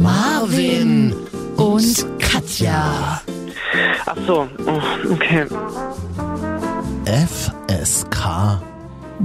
[0.00, 1.14] Marvin
[1.56, 3.20] und Katja.
[4.06, 5.46] Ach so, oh, okay.
[7.04, 8.60] FSK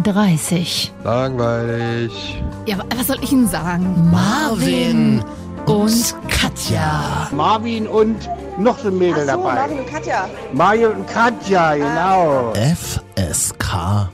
[0.03, 0.93] 30.
[1.05, 2.43] Langweilig.
[2.65, 4.09] Ja, wa- was soll ich Ihnen sagen?
[4.11, 5.23] Marvin
[5.65, 7.29] und Katja.
[7.31, 9.53] Marvin und noch so ein Mädel Ach so, dabei.
[9.55, 10.29] Marvin und Katja.
[10.53, 12.53] Mario und Katja, genau.
[12.53, 14.09] FSK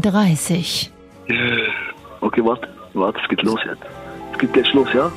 [0.00, 0.90] 30.
[2.22, 3.82] Okay, warte, warte, es geht los jetzt.
[4.32, 5.12] Es geht gleich los, ja?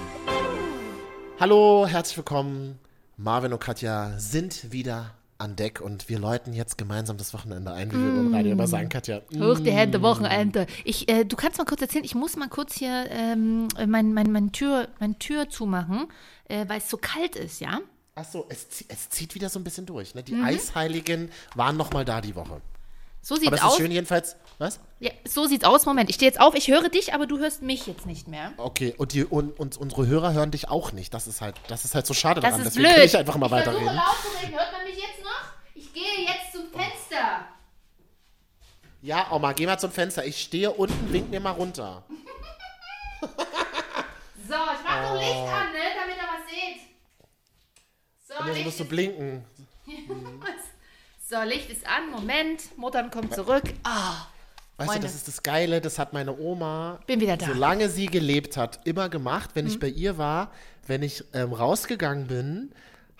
[1.39, 2.79] Hallo, herzlich willkommen.
[3.17, 7.91] Marvin und Katja sind wieder an Deck und wir läuten jetzt gemeinsam das Wochenende ein,
[7.91, 9.21] wie wir im Radio immer sagen, Katja.
[9.31, 9.43] Mm.
[9.43, 10.67] Hoch die Hände, Wochenende.
[10.85, 14.31] Ich, äh, du kannst mal kurz erzählen, ich muss mal kurz hier ähm, mein, mein,
[14.31, 16.07] mein, Tür, mein Tür zumachen,
[16.47, 17.79] äh, weil es so kalt ist, ja?
[18.15, 20.15] Achso, es, zie- es zieht wieder so ein bisschen durch.
[20.15, 20.23] Ne?
[20.23, 20.45] Die Mhm.
[20.45, 22.61] Eisheiligen waren noch mal da die Woche.
[23.25, 23.77] So Aber sieht's es ist aus.
[23.77, 24.35] schön jedenfalls.
[24.57, 24.79] Was?
[24.99, 25.85] Ja, so sieht's aus.
[25.85, 28.51] Moment, ich stehe jetzt auf, ich höre dich, aber du hörst mich jetzt nicht mehr.
[28.57, 31.13] Okay, und, die, und, und unsere Hörer hören dich auch nicht.
[31.13, 32.65] Das ist halt, das ist halt so schade Das daran.
[32.67, 32.95] ist Deswegen blöd.
[32.97, 33.85] kann ich einfach mal ich weiterreden.
[33.95, 34.53] laut zu reden.
[34.59, 35.41] Hört man mich jetzt noch?
[35.73, 37.47] Ich gehe jetzt zum Fenster.
[39.01, 40.25] Ja, Oma, geh mal zum Fenster.
[40.25, 42.03] Ich stehe unten, wink mir mal runter.
[44.45, 46.81] So, ich mach doch Licht an, ne, damit ihr was seht.
[48.27, 49.45] So, Und jetzt Licht musst du blinken.
[51.29, 52.09] so, Licht ist an.
[52.11, 53.63] Moment, Muttern kommt zurück.
[53.83, 54.27] Ah,
[54.77, 55.01] Weißt Freunde.
[55.01, 57.45] du, das ist das Geile, das hat meine Oma, Bin wieder da.
[57.45, 59.51] solange sie gelebt hat, immer gemacht.
[59.53, 59.71] Wenn Mhm.
[59.71, 60.51] ich bei ihr war,
[60.87, 62.71] wenn ich ähm, rausgegangen bin,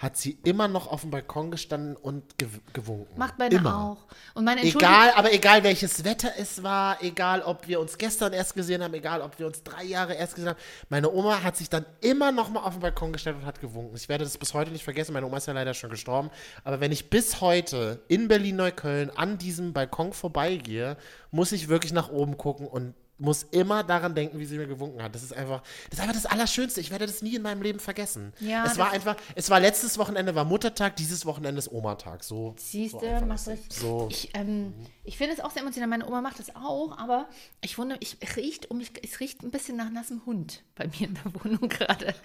[0.03, 3.17] hat sie immer noch auf dem Balkon gestanden und gew gewunken.
[3.17, 3.75] macht meine immer.
[3.75, 4.05] auch.
[4.35, 4.61] Und meine.
[4.61, 8.93] Egal, aber egal welches Wetter es war, egal ob wir uns gestern erst gesehen haben,
[8.93, 10.59] egal ob wir uns drei Jahre erst gesehen haben,
[10.89, 13.95] meine Oma hat sich dann immer noch mal auf den Balkon gestellt und hat gewunken.
[13.95, 16.29] Ich werde das bis heute nicht vergessen, meine Oma ist ja leider schon gestorben,
[16.65, 20.97] aber wenn ich bis heute in Berlin-Neukölln an diesem Balkon vorbeigehe,
[21.31, 25.01] muss ich wirklich nach oben gucken und muss immer daran denken, wie sie mir gewunken
[25.01, 25.13] hat.
[25.15, 26.81] Das ist einfach, das ist einfach das Allerschönste.
[26.81, 28.33] Ich werde das nie in meinem Leben vergessen.
[28.39, 32.23] Ja, es war einfach, es war letztes Wochenende war Muttertag, dieses Wochenende ist Omatag.
[32.23, 33.59] So, Siehst so du, einfach machst es.
[33.69, 34.07] So.
[34.11, 34.73] Ich, ähm,
[35.03, 35.87] ich finde es auch sehr emotional.
[35.87, 37.29] Meine Oma macht das auch, aber
[37.61, 41.07] ich wundere, ich riecht um mich, es riecht ein bisschen nach nassem Hund bei mir
[41.07, 42.15] in der Wohnung gerade.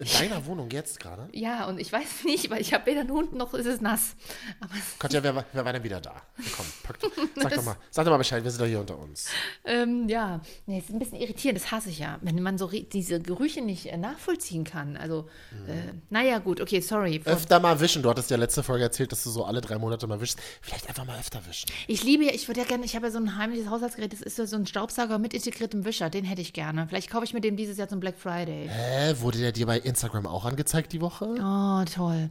[0.00, 1.28] In deiner Wohnung jetzt gerade?
[1.32, 4.16] Ja, und ich weiß nicht, weil ich habe weder einen Hund noch ist es nass.
[4.60, 6.20] Aber es- Katja, wer, war- wer war denn wieder da?
[6.56, 6.98] Komm, pack,
[7.40, 9.28] sag doch mal, sag doch mal Bescheid, wir sind doch hier unter uns.
[9.64, 10.31] ähm, ja,
[10.66, 13.60] nee, es ist ein bisschen irritierend, das hasse ich ja, wenn man so diese Gerüche
[13.62, 14.96] nicht äh, nachvollziehen kann.
[14.96, 15.28] Also,
[15.68, 17.20] äh, naja, gut, okay, sorry.
[17.24, 18.02] Öfter mal wischen.
[18.02, 20.38] Du hattest ja letzte Folge erzählt, dass du so alle drei Monate mal wischst.
[20.60, 21.70] Vielleicht einfach mal öfter wischen.
[21.86, 24.22] Ich liebe ja, ich würde ja gerne, ich habe ja so ein heimliches Haushaltsgerät, das
[24.22, 26.86] ist so ein Staubsauger mit integriertem Wischer, den hätte ich gerne.
[26.88, 28.68] Vielleicht kaufe ich mir den dieses Jahr zum Black Friday.
[28.68, 31.26] Hä, wurde der dir bei Instagram auch angezeigt die Woche?
[31.38, 32.30] Oh, toll.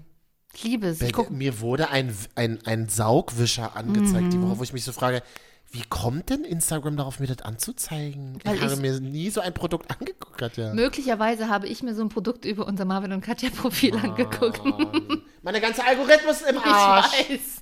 [0.53, 1.00] Ich liebe es.
[1.29, 4.29] Mir wurde ein, ein, ein Saugwischer angezeigt Mhm.
[4.31, 5.23] die Woche, wo ich mich so frage,
[5.71, 8.39] wie kommt denn Instagram darauf, mir das anzuzeigen?
[8.43, 10.73] Weil ich habe mir nie so ein Produkt angeguckt, Katja.
[10.73, 14.61] möglicherweise habe ich mir so ein Produkt über unser Marvin und Katja Profil angeguckt.
[15.43, 17.07] Meine ganze Algorithmus im Arsch.
[17.21, 17.61] Ich weiß.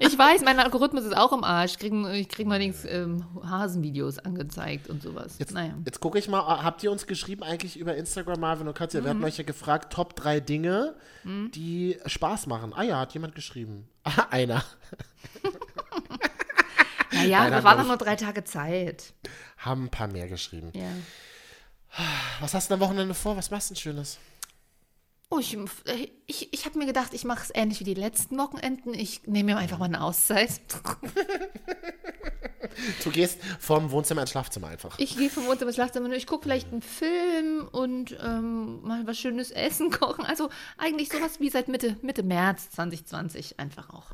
[0.00, 1.72] Ich weiß, mein Algorithmus ist auch im Arsch.
[1.72, 5.34] Ich kriege krieg neuerdings ähm, Hasenvideos angezeigt und sowas.
[5.38, 5.74] Jetzt, naja.
[5.84, 9.02] jetzt gucke ich mal, äh, habt ihr uns geschrieben eigentlich über Instagram, Marvin und Katja?
[9.02, 9.24] Wir hatten Mhm.
[9.26, 10.94] euch ja gefragt, Top 3 Dinge,
[11.24, 12.72] die Spaß machen.
[12.74, 13.88] Ah ja, hat jemand geschrieben.
[14.04, 14.62] Ah, einer.
[17.12, 19.14] Naja, hat waren doch nur drei Tage Zeit.
[19.58, 20.72] Haben ein paar mehr geschrieben.
[20.74, 20.90] Ja.
[22.40, 23.36] Was hast du am Wochenende vor?
[23.36, 24.18] Was machst du denn Schönes?
[25.28, 25.58] Oh, ich
[26.26, 28.94] ich, ich habe mir gedacht, ich mache es ähnlich wie die letzten Wochenenden.
[28.94, 30.60] Ich nehme mir einfach mal eine Auszeit.
[33.02, 34.98] Du gehst vom Wohnzimmer ins Schlafzimmer einfach.
[34.98, 36.10] Ich gehe vom Wohnzimmer ins Schlafzimmer.
[36.12, 40.24] Ich gucke vielleicht einen Film und ähm, mal was Schönes essen, kochen.
[40.24, 44.12] Also eigentlich sowas wie seit Mitte, Mitte März 2020 einfach auch.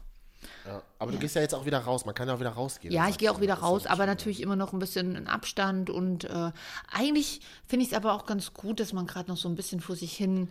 [0.66, 2.04] Ja, aber du gehst ja jetzt auch wieder raus.
[2.04, 2.94] Man kann ja auch wieder rausgehen.
[2.94, 4.06] Ja, ich gehe auch wieder raus, aber schön.
[4.06, 5.90] natürlich immer noch ein bisschen in Abstand.
[5.90, 6.52] Und äh,
[6.90, 9.80] eigentlich finde ich es aber auch ganz gut, dass man gerade noch so ein bisschen
[9.80, 10.48] vor sich hin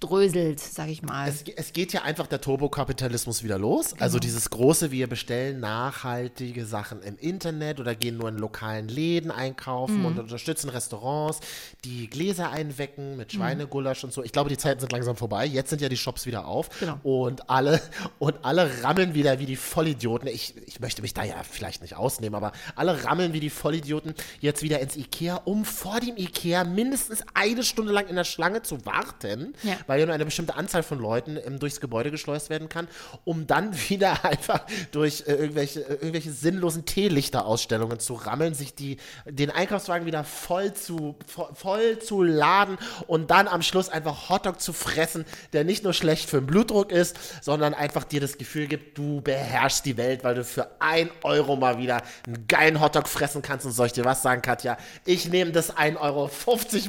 [0.00, 1.28] dröselt, sage ich mal.
[1.28, 3.90] Es, es geht ja einfach der Turbokapitalismus wieder los.
[3.90, 4.02] Genau.
[4.02, 9.30] Also dieses große, wir bestellen nachhaltige Sachen im Internet oder gehen nur in lokalen Läden
[9.30, 10.06] einkaufen Mhm.
[10.06, 11.40] und unterstützen Restaurants,
[11.84, 13.16] die Gläser einwecken Mhm.
[13.16, 14.22] mit Schweinegulasch und so.
[14.22, 15.46] Ich glaube, die Zeiten sind langsam vorbei.
[15.46, 16.98] Jetzt sind ja die Shops wieder auf Genau.
[17.02, 17.80] und alle
[18.18, 20.28] und alle rammeln wieder wie die Vollidioten.
[20.28, 24.14] Ich, ich möchte mich da ja vielleicht nicht ausnehmen, aber alle rammeln wie die Vollidioten
[24.40, 28.62] jetzt wieder ins Ikea, um vor dem Ikea mindestens eine Stunde lang in der Schlange
[28.62, 29.76] zu warten, Ja.
[29.86, 32.88] weil ja nur eine bestimmte Anzahl von Leuten ähm, durchs Gebäude geschleust werden kann,
[33.24, 34.60] um dann wieder einfach
[34.92, 40.72] durch äh, irgendwelche, äh, irgendwelche sinnlosen Teelichterausstellungen zu rammeln, sich die, den Einkaufswagen wieder voll
[40.74, 45.84] zu, voll, voll zu laden und dann am Schluss einfach Hotdog zu fressen, der nicht
[45.84, 49.96] nur schlecht für den Blutdruck ist, sondern einfach dir das Gefühl gibt, du beherrschst die
[49.96, 53.66] Welt, weil du für ein Euro mal wieder einen geilen Hotdog fressen kannst.
[53.66, 54.76] Und soll ich dir was sagen, Katja?
[55.04, 56.30] Ich nehme das 1,50 Euro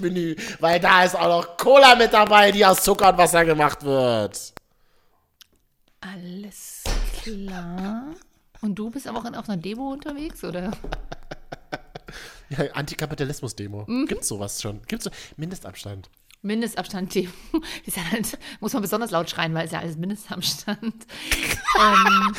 [0.01, 3.83] Menü, weil da ist auch noch Cola mit dabei, die aus Zucker und Wasser gemacht
[3.83, 4.53] wird.
[6.01, 6.83] Alles
[7.23, 8.13] klar.
[8.61, 10.71] Und du bist aber auch auf einer Demo unterwegs, oder?
[12.49, 13.85] Ja, Antikapitalismus-Demo.
[14.07, 14.81] Gibt's sowas schon?
[14.83, 16.09] Gibt's so Mindestabstand?
[16.41, 17.31] Mindestabstand Demo.
[17.85, 20.81] Ist ja halt, muss man besonders laut schreien, weil es ja alles Mindestabstand.
[21.81, 22.35] ähm,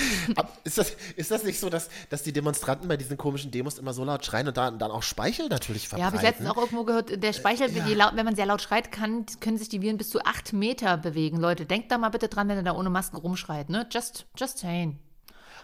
[0.65, 3.93] Ist das, ist das nicht so, dass, dass die Demonstranten bei diesen komischen Demos immer
[3.93, 6.07] so laut schreien und dann, dann auch Speichel natürlich ja, verbreiten?
[6.07, 8.63] habe ich letztens auch irgendwo gehört, der Speichel, wenn, die laut, wenn man sehr laut
[8.63, 11.39] schreit, kann, können sich die Viren bis zu acht Meter bewegen.
[11.39, 13.87] Leute, denkt da mal bitte dran, wenn ihr da ohne Masken rumschreit, ne?
[13.91, 14.99] Just, just saying.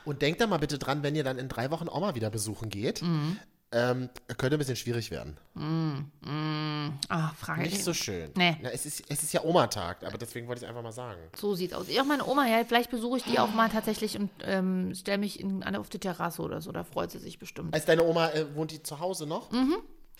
[0.04, 2.69] Und denkt da mal bitte dran, wenn ihr dann in drei Wochen Oma wieder besuchen
[2.69, 3.38] geht, Mhm.
[3.75, 5.37] Ähm, könnte ein bisschen schwierig werden.
[7.09, 7.62] Ah, Frage.
[7.62, 8.31] Nicht so schön.
[8.37, 8.56] Nee.
[8.62, 11.21] Na, es, ist, es ist ja Oma-Tag, aber deswegen wollte ich es einfach mal sagen.
[11.37, 11.88] So sieht's aus.
[11.88, 15.19] Ich auch meine Oma, ja, vielleicht besuche ich die auch mal tatsächlich und ähm, stelle
[15.19, 16.71] mich in, auf die Terrasse oder so.
[16.71, 17.75] Da freut sie sich bestimmt.
[17.75, 19.50] Als deine Oma, äh, wohnt die zu Hause noch?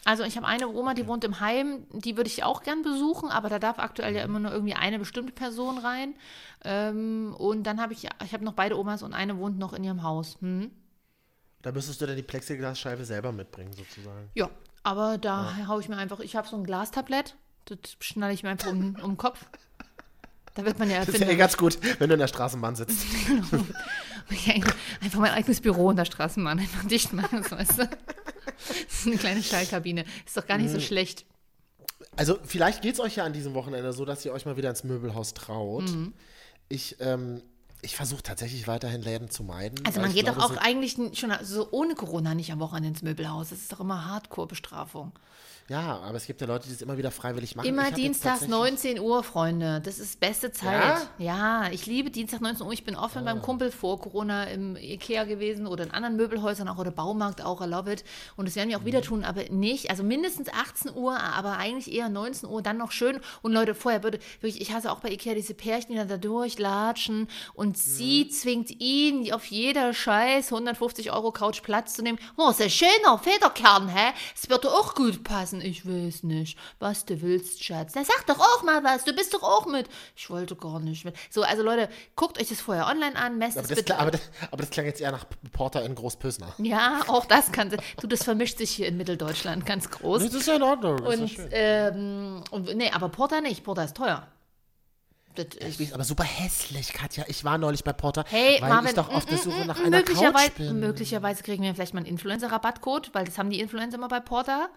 [0.05, 3.31] Also ich habe eine Oma, die wohnt im Heim, die würde ich auch gern besuchen,
[3.31, 6.15] aber da darf aktuell ja immer nur irgendwie eine bestimmte Person rein.
[6.65, 9.85] Ähm, und dann habe ich, ich habe noch beide Omas und eine wohnt noch in
[9.85, 10.37] ihrem Haus.
[10.41, 10.71] Hm?
[11.65, 14.29] Da müsstest du dann die Plexiglasscheibe selber mitbringen, sozusagen.
[14.35, 14.51] Ja,
[14.83, 18.51] aber da hau ich mir einfach, ich habe so ein Glastablett, das schnalle ich mir
[18.51, 19.43] einfach um, um den Kopf.
[20.53, 21.39] Da wird man ja Das ist ja eh erfinden.
[21.39, 23.07] ganz gut, wenn du in der Straßenbahn sitzt.
[25.01, 27.89] Einfach mein eigenes Büro in der Straßenbahn einfach dicht machen, das weißt du.
[27.89, 30.05] Das ist eine kleine Schallkabine.
[30.25, 31.27] Ist doch gar nicht so schlecht.
[32.17, 34.71] Also, vielleicht geht es euch ja an diesem Wochenende so, dass ihr euch mal wieder
[34.71, 35.91] ins Möbelhaus traut.
[35.91, 36.15] Mhm.
[36.69, 37.43] Ich, ähm,
[37.85, 39.85] ich versuche tatsächlich weiterhin Läden zu meiden.
[39.87, 42.89] Also man geht glaube, doch auch so- eigentlich schon so ohne Corona nicht am Wochenende
[42.89, 43.51] ins Möbelhaus.
[43.51, 45.13] Das ist doch immer Hardcore-Bestrafung.
[45.69, 47.67] Ja, aber es gibt ja Leute, die es immer wieder freiwillig machen.
[47.67, 49.81] Immer dienstags tatsächlich- 19 Uhr, Freunde.
[49.83, 51.09] Das ist beste Zeit.
[51.17, 52.73] Ja, ich liebe Dienstag 19 Uhr.
[52.73, 56.69] Ich bin oft mit meinem Kumpel vor Corona im Ikea gewesen oder in anderen Möbelhäusern
[56.69, 58.05] auch oder Baumarkt auch, I love it.
[58.37, 61.91] Und das werden wir auch wieder tun, aber nicht, also mindestens 18 Uhr, aber eigentlich
[61.95, 63.21] eher 19 Uhr, dann noch schön.
[63.41, 66.19] Und Leute, vorher würde, wirklich, ich hasse auch bei Ikea diese Pärchen, die dann da
[66.19, 72.19] durchlatschen und sie zwingt ihn auf jeder Scheiß 150 Euro Couch Platz zu nehmen.
[72.37, 74.13] Oh, ist ein schöner Federkern, hä?
[74.35, 75.54] Es wird doch auch gut passen.
[75.61, 77.93] Ich weiß nicht, was du willst, Schatz.
[77.95, 79.05] Na, sag doch auch mal was.
[79.05, 79.89] Du bist doch auch mit.
[80.17, 81.15] Ich wollte gar nicht mit.
[81.31, 83.99] So, also Leute, guckt euch das vorher online an, messt Aber es das, bitte.
[83.99, 84.21] aber, das,
[84.51, 86.55] aber das klang jetzt eher nach Porter in Großpösner.
[86.59, 87.71] ja, auch das kann.
[88.01, 90.23] Du, das vermischt sich hier in Mitteldeutschland ganz groß.
[90.25, 91.01] Das ist ja in Ordnung.
[91.01, 91.49] Und, ja schön.
[91.53, 93.65] ähm, und nee, aber Porter nicht.
[93.65, 94.27] Porter ist teuer.
[95.35, 97.25] Das Ich weiß, aber super hässlich, Katja.
[97.27, 99.67] Ich war neulich bei Porter, Hey, weil Marvin, ich doch auf der mm, Suche mm,
[99.67, 100.79] nach mm, einer möglicherweise, Couch bin.
[100.81, 104.69] möglicherweise kriegen wir vielleicht mal einen Influencer-Rabattcode, weil das haben die Influencer immer bei Porter.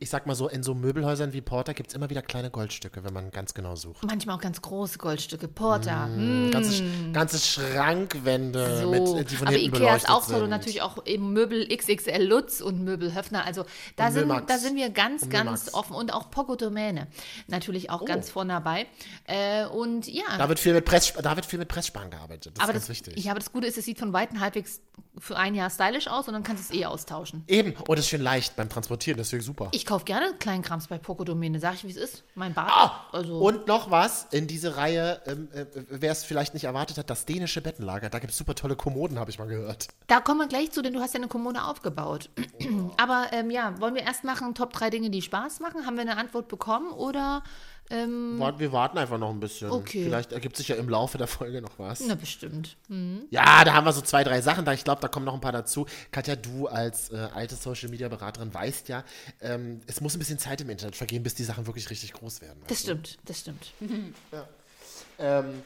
[0.00, 3.02] Ich sag mal so, in so Möbelhäusern wie Porter gibt es immer wieder kleine Goldstücke,
[3.02, 4.04] wenn man ganz genau sucht.
[4.04, 5.48] Manchmal auch ganz große Goldstücke.
[5.48, 6.06] Porter.
[6.06, 6.52] Mm.
[6.52, 10.50] Ganze, Sch- ganze Schrankwände, So, mit, die von aber hinten Ikea ist auch toll und
[10.50, 13.44] natürlich auch eben Möbel XXL Lutz und Möbel Höfner.
[13.44, 13.64] Also
[13.96, 15.74] da, Und sind, da sind wir ganz, Und ganz Müllmax.
[15.74, 17.08] offen und auch Poco Domäne
[17.48, 18.86] natürlich auch ganz vorne dabei.
[19.24, 22.56] Äh, und ja, Da wird viel mit, Press, da wird viel mit Presssparen gearbeitet.
[22.56, 23.24] Das aber, ist ganz das, wichtig.
[23.24, 24.80] ja, aber das Gute ist, es sieht von Weitem halbwegs
[25.20, 27.44] für ein Jahr stylisch aus und dann kannst du es eh austauschen.
[27.46, 29.68] Eben, und es ist schön leicht beim Transportieren, deswegen super.
[29.72, 32.24] Ich kaufe gerne Kleinkrams bei Poco Domäne, sag ich, wie es ist.
[32.34, 32.70] Mein Bad.
[33.12, 36.98] also, Ah, Und noch was, in diese Reihe, ähm, äh, wer es vielleicht nicht erwartet
[36.98, 38.08] hat, das dänische Bettenlager.
[38.10, 39.88] Da gibt es super tolle Kommoden, habe ich mal gehört.
[40.06, 42.30] Da kommen wir gleich zu, denn du hast ja eine Kommode aufgebaut.
[42.96, 45.86] Aber ähm, ja, wollen wir erst machen Top 3 Dinge, die Spaß machen?
[45.86, 47.42] Haben wir eine Antwort bekommen oder
[47.90, 49.70] ähm, Wir warten einfach noch ein bisschen.
[49.70, 50.04] Okay.
[50.04, 52.00] Vielleicht ergibt sich ja im Laufe der Folge noch was.
[52.00, 52.76] na bestimmt.
[53.30, 54.72] Ja, da haben wir so zwei, drei Sachen da.
[54.72, 55.86] Ich glaube, da kommen noch ein paar dazu.
[56.10, 59.04] Katja, du als äh, alte Social-Media-Beraterin weißt ja,
[59.40, 62.40] ähm, es muss ein bisschen Zeit im Internet vergehen, bis die Sachen wirklich richtig groß
[62.40, 62.62] werden.
[62.66, 63.72] Das stimmt, das stimmt.
[65.20, 65.62] Ähm,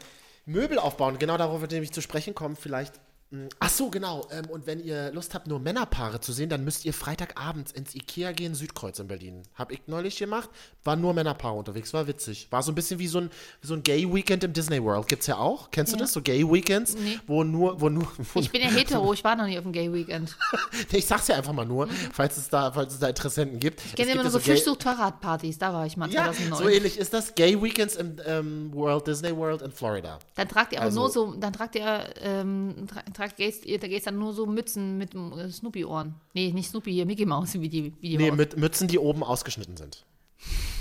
[0.46, 2.94] Möbel aufbauen, genau darauf wird nämlich zu sprechen kommen, vielleicht.
[3.32, 4.26] Mh, Ach so, genau.
[4.30, 7.94] Ähm, und wenn ihr Lust habt, nur Männerpaare zu sehen, dann müsst ihr Freitagabends ins
[7.94, 9.42] Ikea gehen, Südkreuz in Berlin.
[9.56, 10.48] Hab ich neulich gemacht,
[10.84, 12.46] waren nur Männerpaare unterwegs, war witzig.
[12.50, 15.08] War so ein bisschen wie so ein, wie so ein Gay-Weekend im Disney World.
[15.08, 15.70] Gibt's ja auch.
[15.70, 16.12] Kennst du das?
[16.12, 16.96] So Gay-Weekends,
[17.26, 19.72] wo nur, wo nur, wo Ich bin ja hetero, ich war noch nie auf dem
[19.72, 20.36] Gay Weekend.
[20.92, 23.80] Nee, ich sag's ja einfach mal nur, falls es da, falls es da Interessenten gibt.
[23.84, 26.58] Ich kenne immer nur so Fischsucht-Fahrradpartys, da war ich mal Ja, 2009.
[26.62, 27.34] so ähnlich ist das.
[27.34, 30.18] Gay Weekends im ähm, World Disney World in Florida.
[30.34, 34.06] Dann tragt ihr aber Also- nur so, dann tragt ihr, ähm, tra tragt, da gehst
[34.06, 36.14] dann nur so Mützen mit äh, Snoopy-Ohren.
[36.34, 39.22] Nee, nicht Snoopy, hier Mickey Mouse, wie die, wie die Nee, mit Mützen, die oben
[39.22, 40.04] ausgeschnitten sind.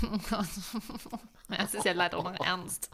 [1.48, 2.88] Es ist ja leider auch noch ernst.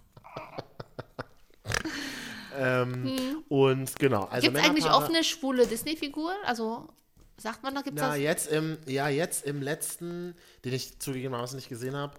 [2.57, 6.37] Ähm, Und genau, also Gibt es eigentlich offene, schwule Disney-Figuren?
[6.45, 6.89] Also,
[7.37, 8.19] sagt man da, gibt es das?
[8.19, 12.15] jetzt im, ja, jetzt im letzten, den ich zugegebenermaßen nicht gesehen habe,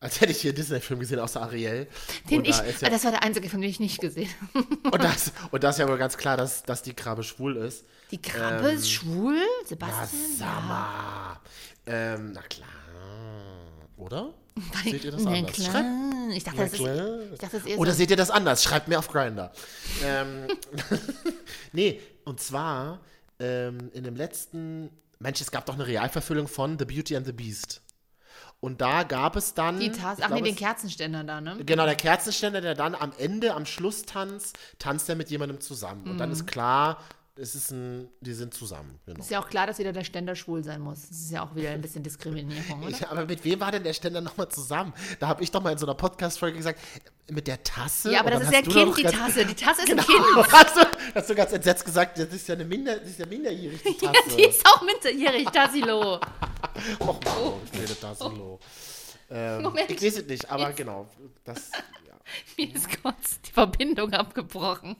[0.00, 1.86] als hätte ich hier einen Disney-Film gesehen, außer Ariel.
[2.30, 4.66] Den ich, da ja, das war der einzige, von dem ich nicht gesehen habe.
[4.90, 7.84] und, das, und das ist ja wohl ganz klar, dass, dass die Krabbe schwul ist.
[8.10, 9.36] Die Krabbe ist schwul?
[9.36, 10.22] Ähm, Na, Sebastian?
[10.38, 11.40] sag mal.
[11.86, 12.68] Ähm, na klar.
[13.98, 14.32] Oder?
[14.84, 14.90] Ja.
[14.90, 15.52] Seht ihr das Na anders?
[15.52, 15.70] klar.
[15.70, 17.96] Schreibt- Ich dachte, Na das ist, ich dachte, das ist Oder so.
[17.98, 18.62] seht ihr das anders?
[18.64, 19.52] Schreibt mir auf Grinder.
[20.04, 20.46] ähm,
[21.72, 23.00] nee, und zwar
[23.38, 27.32] ähm, in dem letzten, Mensch, es gab doch eine Realverfüllung von The Beauty and the
[27.32, 27.82] Beast.
[28.60, 29.80] Und da gab es dann.
[29.80, 31.56] Die Tas ich Ach nee, glaub, den es- Kerzenständer da, ne?
[31.64, 36.04] Genau, der Kerzenständer, der dann am Ende, am Schlusstanz, tanzt er mit jemandem zusammen.
[36.04, 36.18] Und Mhm.
[36.18, 36.98] dann ist klar,
[37.40, 38.98] es ist ein, die sind zusammen.
[39.06, 39.18] Genau.
[39.20, 41.08] Ist ja auch klar, dass wieder der Ständer schwul sein muss.
[41.08, 42.96] Das ist ja auch wieder ein bisschen Diskriminierung, oder?
[43.00, 44.92] Ja, aber mit wem war denn der Ständer nochmal zusammen?
[45.18, 46.78] Da habe ich doch mal in so einer Podcast-Folge gesagt,
[47.30, 48.12] mit der Tasse?
[48.12, 49.46] Ja, aber das ist ja du Kind, die Tasse.
[49.46, 50.52] Die Tasse ist Genau, ein Kind.
[50.52, 50.80] hast du,
[51.14, 54.04] hast du ganz entsetzt gesagt, das ist ja eine Minder, das ist ja minderjährig, die
[54.04, 54.36] Ja, Tasse.
[54.36, 56.20] die ist auch minderjährig, Tassilo.
[57.00, 58.60] Och, oh, kleine Tassilo.
[59.30, 59.90] Ähm, Moment.
[59.90, 61.06] ich weiß es nicht, aber genau.
[61.44, 61.70] Das,
[62.06, 62.14] ja.
[62.58, 64.96] Mir ist kurz die Verbindung abgebrochen.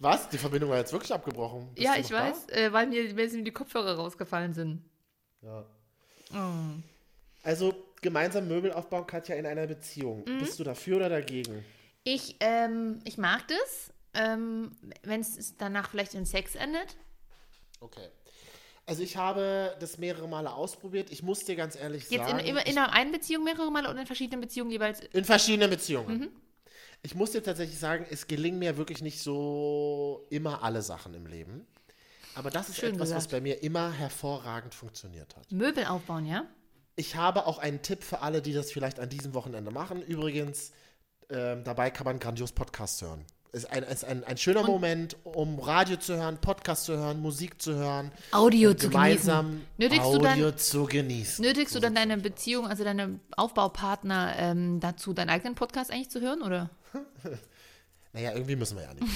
[0.00, 0.30] Was?
[0.30, 1.68] Die Verbindung war jetzt wirklich abgebrochen.
[1.74, 4.82] Bist ja, ich weiß, äh, weil mir, weil mir die Kopfhörer rausgefallen sind.
[5.42, 5.64] Ja.
[6.32, 6.80] Oh.
[7.42, 10.24] Also, gemeinsam Möbel aufbauen, Katja, in einer Beziehung.
[10.26, 10.38] Mhm.
[10.38, 11.64] Bist du dafür oder dagegen?
[12.04, 16.96] Ich, ähm, ich mag das, ähm, wenn es danach vielleicht in Sex endet.
[17.80, 18.08] Okay.
[18.86, 21.12] Also ich habe das mehrere Male ausprobiert.
[21.12, 23.88] Ich muss dir ganz ehrlich Jetzt in, sagen, in, in einer einen Beziehung mehrere Male
[23.88, 25.00] oder in verschiedenen Beziehungen jeweils.
[25.00, 26.18] in verschiedenen Beziehungen.
[26.18, 26.30] Mhm.
[27.02, 31.26] Ich muss dir tatsächlich sagen, es gelingen mir wirklich nicht so immer alle Sachen im
[31.26, 31.66] Leben.
[32.34, 33.32] Aber das ist Schön etwas, was gesagt.
[33.32, 35.50] bei mir immer hervorragend funktioniert hat.
[35.50, 36.44] Möbel aufbauen, ja?
[36.96, 40.02] Ich habe auch einen Tipp für alle, die das vielleicht an diesem Wochenende machen.
[40.02, 40.72] Übrigens,
[41.30, 43.24] ähm, dabei kann man grandios Podcast hören.
[43.52, 47.20] Es ist ein, ist ein, ein schöner Moment, um Radio zu hören, Podcast zu hören,
[47.20, 48.12] Musik zu hören.
[48.30, 49.66] Audio und zu gemeinsam genießen.
[49.78, 51.44] Nötigst du dann- Audio zu genießen.
[51.44, 56.20] Nötigst du dann deine Beziehung, also deine Aufbaupartner ähm, dazu, deinen eigenen Podcast eigentlich zu
[56.20, 56.70] hören, oder?
[58.12, 59.06] Naja, irgendwie müssen wir ja nicht.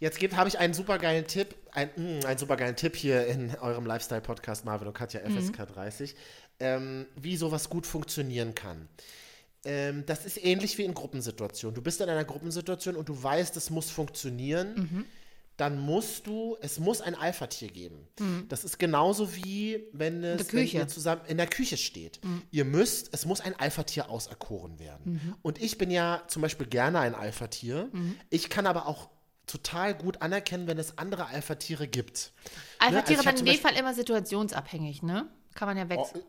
[0.00, 3.86] Jetzt gibt, habe ich einen supergeilen Tipp, ein, mm, einen supergeilen Tipp hier in eurem
[3.86, 6.14] Lifestyle-Podcast Marvin und Katja FSK 30,
[6.60, 8.88] ähm, wie sowas gut funktionieren kann.
[9.64, 11.74] Ähm, das ist ähnlich wie in Gruppensituationen.
[11.74, 15.06] Du bist in einer Gruppensituation und du weißt, es muss funktionieren.
[15.58, 18.08] Dann musst du, es muss ein Alpha-Tier geben.
[18.48, 20.72] Das ist genauso wie wenn es der.
[20.72, 22.20] Wenn ihr zusammen in der Küche steht.
[22.50, 25.36] Ihr müsst, es muss ein Alpha-Tier auserkoren werden.
[25.42, 27.90] Und ich bin ja zum Beispiel gerne ein Alpha-Tier.
[28.30, 29.10] Ich kann aber auch
[29.46, 32.32] total gut anerkennen, wenn es andere Alpha-Tiere gibt.
[32.78, 35.26] Alpha-Tiere also ich hab dann in dem Fall immer situationsabhängig, ne?
[35.54, 36.22] Kann man ja wechseln.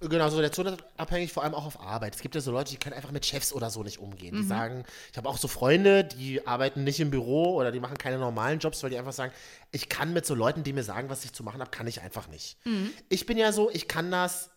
[0.00, 2.14] Genau, so der Zone abhängig, vor allem auch auf Arbeit.
[2.14, 4.34] Es gibt ja so Leute, die können einfach mit Chefs oder so nicht umgehen.
[4.34, 4.42] Mhm.
[4.42, 7.96] Die sagen, ich habe auch so Freunde, die arbeiten nicht im Büro oder die machen
[7.96, 9.32] keine normalen Jobs, weil die einfach sagen,
[9.72, 12.02] ich kann mit so Leuten, die mir sagen, was ich zu machen habe, kann ich
[12.02, 12.58] einfach nicht.
[12.64, 12.90] Mhm.
[13.08, 14.50] Ich bin ja so, ich kann das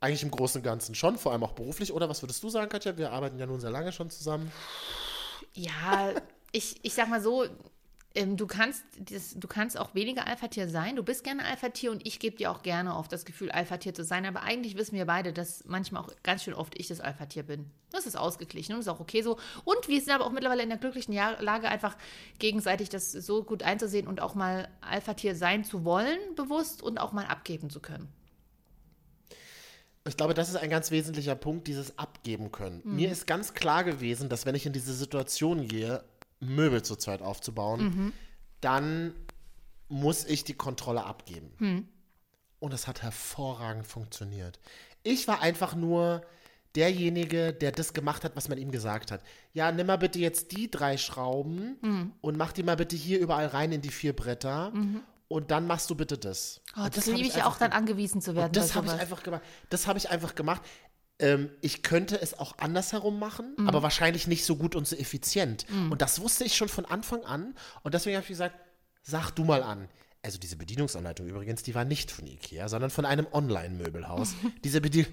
[0.00, 1.92] eigentlich im Großen und Ganzen schon, vor allem auch beruflich.
[1.92, 2.96] Oder was würdest du sagen, Katja?
[2.96, 4.50] Wir arbeiten ja nun sehr lange schon zusammen.
[5.54, 6.12] Ja,
[6.52, 7.44] ich, ich sag mal so,
[8.16, 10.96] ähm, du, kannst das, du kannst auch weniger Alpha-Tier sein.
[10.96, 14.04] Du bist gerne Alpha-Tier und ich gebe dir auch gerne oft das Gefühl, Alpha-Tier zu
[14.04, 14.24] sein.
[14.24, 17.70] Aber eigentlich wissen wir beide, dass manchmal auch ganz schön oft ich das Alpha-Tier bin.
[17.90, 19.38] Das ist ausgeglichen und ist auch okay so.
[19.64, 21.96] Und wir sind aber auch mittlerweile in der glücklichen Lage, einfach
[22.38, 27.12] gegenseitig das so gut einzusehen und auch mal Alpha-Tier sein zu wollen, bewusst und auch
[27.12, 28.08] mal abgeben zu können.
[30.08, 32.80] Ich glaube, das ist ein ganz wesentlicher Punkt, dieses Abgeben können.
[32.82, 32.96] Mhm.
[32.96, 36.02] Mir ist ganz klar gewesen, dass wenn ich in diese Situation gehe,
[36.40, 38.12] Möbel zu zweit aufzubauen, Mhm.
[38.60, 39.14] dann
[39.88, 41.52] muss ich die Kontrolle abgeben.
[41.58, 41.88] Hm.
[42.58, 44.58] Und es hat hervorragend funktioniert.
[45.02, 46.22] Ich war einfach nur
[46.74, 49.22] derjenige, der das gemacht hat, was man ihm gesagt hat.
[49.54, 52.12] Ja, nimm mal bitte jetzt die drei Schrauben Mhm.
[52.20, 54.72] und mach die mal bitte hier überall rein in die vier Bretter.
[55.28, 56.60] Und dann machst du bitte das.
[56.76, 58.52] Oh, das hab liebe ich ja auch dann angewiesen zu werden.
[58.52, 59.42] das habe ich einfach gemacht.
[59.70, 60.62] Das habe ich einfach gemacht.
[61.18, 63.68] Ähm, ich könnte es auch andersherum machen, Mhm.
[63.68, 65.64] aber wahrscheinlich nicht so gut und so effizient.
[65.90, 67.54] Und das wusste ich schon von Anfang an.
[67.82, 68.54] Und deswegen habe ich gesagt,
[69.02, 69.88] sag du mal an.
[70.22, 74.34] Also diese Bedienungsanleitung übrigens, die war nicht von Ikea, sondern von einem Online-Möbelhaus.
[74.64, 75.06] diese Bedien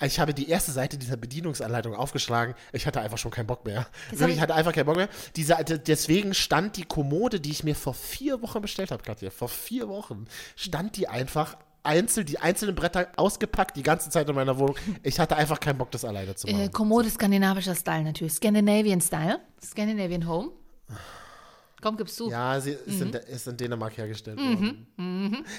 [0.00, 2.54] ich habe die erste Seite dieser Bedienungsanleitung aufgeschlagen.
[2.72, 3.86] Ich hatte einfach schon keinen Bock mehr.
[4.10, 5.08] Wirklich, ich ich- hatte einfach keinen Bock mehr.
[5.36, 9.48] Diese, deswegen stand die Kommode, die ich mir vor vier Wochen bestellt habe, Katja, vor
[9.48, 10.26] vier Wochen,
[10.56, 14.76] stand die einfach einzeln, die einzelnen Bretter ausgepackt, die ganze Zeit in meiner Wohnung.
[15.02, 16.60] Ich hatte einfach keinen Bock, das alleine zu machen.
[16.62, 18.34] Äh, Kommode skandinavischer Style natürlich.
[18.34, 19.40] Scandinavian Style.
[19.62, 20.50] Scandinavian Home.
[21.82, 22.28] Komm, gibst du.
[22.28, 23.06] Ja, sie ist, Mhm.
[23.06, 24.86] in, ist in Dänemark hergestellt worden.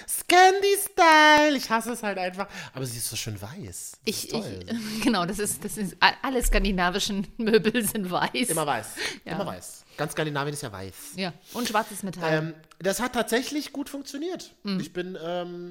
[0.08, 1.58] Scandi-Style!
[1.58, 2.48] Ich hasse es halt einfach.
[2.74, 3.94] Aber sie ist so schön weiß.
[4.06, 4.44] Ich, ich,
[5.04, 8.50] genau, das ist, das ist, alle skandinavischen Möbel sind weiß.
[8.50, 8.88] Immer weiß.
[9.26, 9.34] Ja.
[9.34, 9.84] Immer weiß.
[9.98, 10.94] Ganz Skandinavien ist ja weiß.
[11.16, 12.34] Ja, und schwarzes Metall.
[12.34, 14.54] Ähm, das hat tatsächlich gut funktioniert.
[14.64, 14.80] Mhm.
[14.80, 15.70] Ich bin, ähm,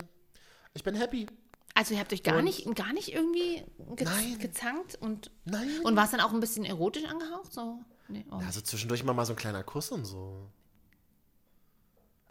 [0.74, 1.26] ich bin happy.
[1.74, 3.64] also ihr habt euch gar und- nicht, gar nicht irgendwie
[3.96, 4.38] ge Nein.
[4.38, 5.68] gezankt und, Nein.
[5.84, 7.52] und war es dann auch ein bisschen erotisch angehaucht?
[7.52, 7.80] So?
[8.08, 8.36] Nee, oh.
[8.46, 10.48] Also zwischendurch immer mal so ein kleiner Kuss und so.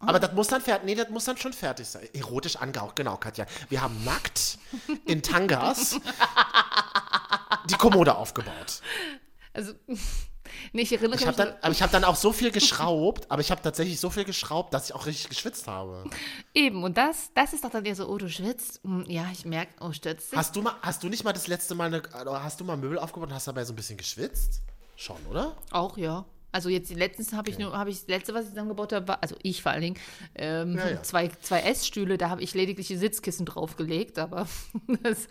[0.01, 0.05] Oh.
[0.08, 2.08] Aber das muss dann fertig, nee, das muss dann schon fertig sein.
[2.13, 3.46] Erotisch angehaucht, genau, Katja.
[3.67, 4.58] Wir haben nackt
[5.05, 6.00] in Tangas
[7.69, 8.81] die Kommode aufgebaut.
[9.53, 9.74] Also,
[10.74, 11.46] nee, ich erinnere Ich habe mich.
[11.51, 14.25] dann, aber ich habe dann auch so viel geschraubt, aber ich habe tatsächlich so viel
[14.25, 16.03] geschraubt, dass ich auch richtig geschwitzt habe.
[16.53, 18.82] Eben, und das, das ist doch dann eher so, oh, du schwitzt.
[18.84, 20.38] Hm, Ja, ich merke, oh, stürzt dich.
[20.38, 22.77] Hast du mal, hast du nicht mal das letzte Mal eine, oder hast du mal
[22.77, 24.62] Möbel aufgebaut und hast dabei so ein bisschen geschwitzt?
[24.96, 25.56] Schon, oder?
[25.72, 26.25] Auch, ja.
[26.51, 29.22] Also jetzt letztens habe ich nur, habe ich das letzte, was ich zusammengebaut habe, war,
[29.22, 29.98] also ich vor allen Dingen,
[30.36, 31.03] ähm, Ja, ja.
[31.03, 34.48] zwei, zwei Essstühle, da habe ich lediglich die Sitzkissen draufgelegt, aber
[35.03, 35.27] das,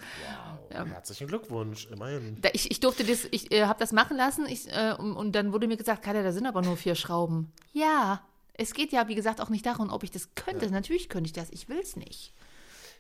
[0.71, 2.37] Herzlichen Glückwunsch, immerhin.
[2.41, 5.33] da, ich, ich durfte das, ich äh, habe das machen lassen ich, äh, und, und
[5.33, 7.53] dann wurde mir gesagt, Katja, da sind aber nur vier Schrauben.
[7.73, 8.23] Ja,
[8.55, 10.71] es geht ja, wie gesagt, auch nicht darum, ob ich das könnte.
[10.71, 12.33] Natürlich könnte ich das, ich will es nicht.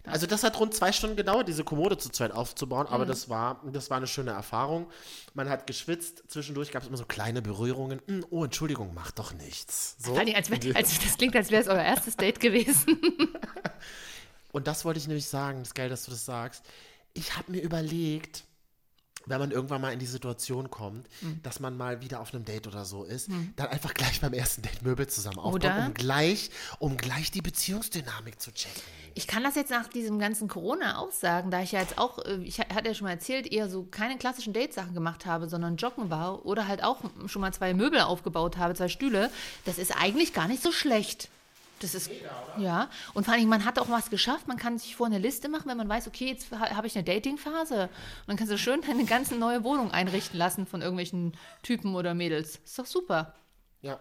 [0.05, 3.09] Also das hat rund zwei Stunden gedauert, diese Kommode zu zweit aufzubauen, aber Mhm.
[3.09, 4.87] das war, das war eine schöne Erfahrung.
[5.35, 8.00] Man hat geschwitzt, zwischendurch gab es immer so kleine Berührungen.
[8.07, 9.97] Hm, oh, Entschuldigung, mach doch nichts.
[9.99, 10.17] So.
[10.17, 12.99] Allem, als, als, das klingt, als wäre es euer erstes Date gewesen.
[14.52, 16.64] Und das wollte ich nämlich sagen, das ist geil, dass du das sagst.
[17.12, 18.45] Ich habe mir überlegt,
[19.27, 21.41] wenn man irgendwann mal in die Situation kommt, Hm.
[21.43, 24.63] dass man mal wieder auf einem Date oder so ist, dann einfach gleich beim ersten
[24.63, 25.87] Date Möbel zusammen aufbauen, Oder?
[25.87, 28.81] um gleich, um gleich die Beziehungsdynamik zu checken.
[29.15, 32.19] Ich kann das jetzt nach diesem ganzen Corona auch sagen, da ich ja jetzt auch,
[32.25, 35.49] äh, ich ha- hatte ja schon mal erzählt, eher so keine klassischen Datesachen gemacht habe,
[35.49, 39.31] sondern joggen war oder halt auch schon mal zwei Möbel aufgebaut habe, zwei Stühle.
[39.65, 41.29] Das ist eigentlich gar nicht so schlecht.
[41.80, 42.11] Das ist,
[42.58, 42.90] ja.
[43.14, 44.49] Und vor allem, man hat auch was geschafft.
[44.49, 46.97] Man kann sich vor eine Liste machen, wenn man weiß, okay, jetzt ha- habe ich
[46.97, 47.82] eine Datingphase.
[47.85, 47.90] Und
[48.26, 52.56] dann kannst du schön deine ganze neue Wohnung einrichten lassen von irgendwelchen Typen oder Mädels.
[52.64, 53.35] Ist doch super.
[53.82, 54.00] Ja.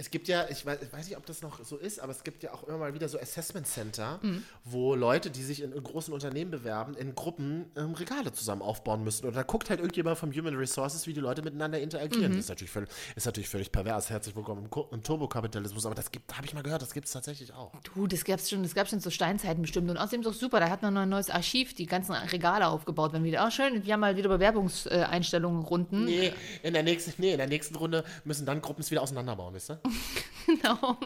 [0.00, 2.24] Es gibt ja, ich weiß, ich weiß nicht, ob das noch so ist, aber es
[2.24, 4.42] gibt ja auch immer mal wieder so Assessment Center, Mhm.
[4.64, 9.04] wo Leute, die sich in, in großen Unternehmen bewerben, in Gruppen ähm, Regale zusammen aufbauen
[9.04, 9.26] müssen.
[9.26, 11.84] Und da guckt halt irgendjemand vom Human Resources, wie die Leute miteinander Mhm.
[11.84, 12.32] interagieren.
[12.32, 14.08] Das ist natürlich, völlig, ist natürlich völlig pervers.
[14.08, 15.84] Herzlich willkommen im, im Turbokapitalismus.
[15.84, 17.70] Aber das gibt, habe ich mal gehört, das gibt es tatsächlich auch.
[17.94, 19.90] Du, das gab's schon, das gab schon zu Steinzeiten bestimmt.
[19.90, 22.68] Und außerdem ist auch super, da hat man noch ein neues Archiv, die ganzen Regale
[22.68, 23.12] aufgebaut.
[23.12, 26.06] Wenn wieder, oh schön, wir haben mal wieder Bewerbungseinstellungen runden.
[26.06, 29.52] Nee, in der nächsten, nee, in der nächsten Runde müssen dann Gruppen es wieder auseinanderbauen,
[29.52, 29.78] wisst ihr?
[30.46, 30.96] Genau.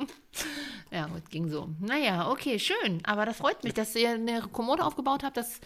[0.90, 1.68] Ja, gut, ging so.
[1.80, 3.00] Naja, okay, schön.
[3.04, 5.36] Aber das freut mich, dass ihr eine Kommode aufgebaut habt.
[5.36, 5.60] Das,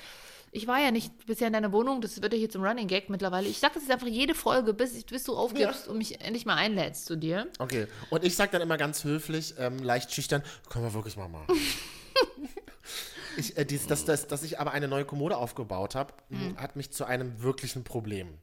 [0.50, 3.11] ich war ja nicht bisher in deiner Wohnung, das wird ja hier zum Running Gag
[3.11, 3.46] mittlerweile.
[3.46, 6.57] Ich sag das jetzt einfach jede Folge, bis, bis du aufgibst und mich endlich mal
[6.57, 7.46] einlädst zu dir.
[7.59, 7.87] Okay.
[8.11, 11.54] Und ich sage dann immer ganz höflich, ähm, leicht schüchtern, können wir wirklich mal machen.
[13.37, 16.14] ich, äh, dies, dass, dass, dass ich aber eine neue Kommode aufgebaut habe,
[16.57, 18.38] hat mich zu einem wirklichen Problem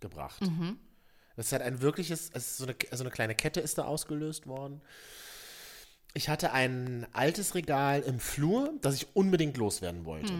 [0.00, 0.40] gebracht.
[1.38, 3.84] Das ist halt ein wirkliches, es ist so eine, so eine kleine Kette ist da
[3.84, 4.80] ausgelöst worden.
[6.12, 10.32] Ich hatte ein altes Regal im Flur, das ich unbedingt loswerden wollte.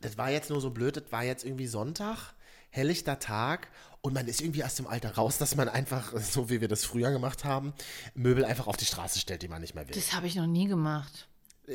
[0.00, 2.34] Das war jetzt nur so blöd, das war jetzt irgendwie Sonntag,
[2.70, 3.68] helllichter Tag
[4.00, 6.84] und man ist irgendwie aus dem Alter raus, dass man einfach, so wie wir das
[6.84, 7.72] früher gemacht haben,
[8.16, 9.94] Möbel einfach auf die Straße stellt, die man nicht mehr will.
[9.94, 11.28] Das habe ich noch nie gemacht.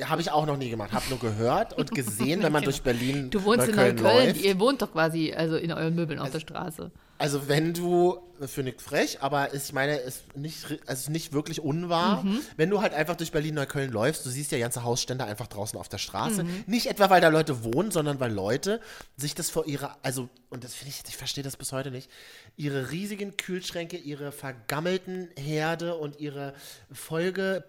[0.03, 3.29] Habe ich auch noch nie gemacht, habe nur gehört und gesehen, wenn man durch Berlin
[3.29, 4.41] Du wohnst Neukölln in Neukölln, läuft.
[4.41, 6.91] ihr wohnt doch quasi also in euren Möbeln auf der Straße.
[7.19, 11.60] Also wenn du, für nicht frech, aber ist, ich meine, ist nicht, also nicht wirklich
[11.60, 12.39] unwahr, Mhm.
[12.55, 15.89] wenn du halt einfach durch Berlin-Neukölln läufst, du siehst ja ganze Hausstände einfach draußen auf
[15.89, 16.45] der Straße.
[16.45, 16.63] Mhm.
[16.65, 18.79] Nicht etwa, weil da Leute wohnen, sondern weil Leute
[19.17, 22.10] sich das vor ihrer, also, und das finde ich, ich verstehe das bis heute nicht,
[22.55, 26.53] ihre riesigen Kühlschränke, ihre vergammelten Herde und ihre
[26.89, 27.65] Folge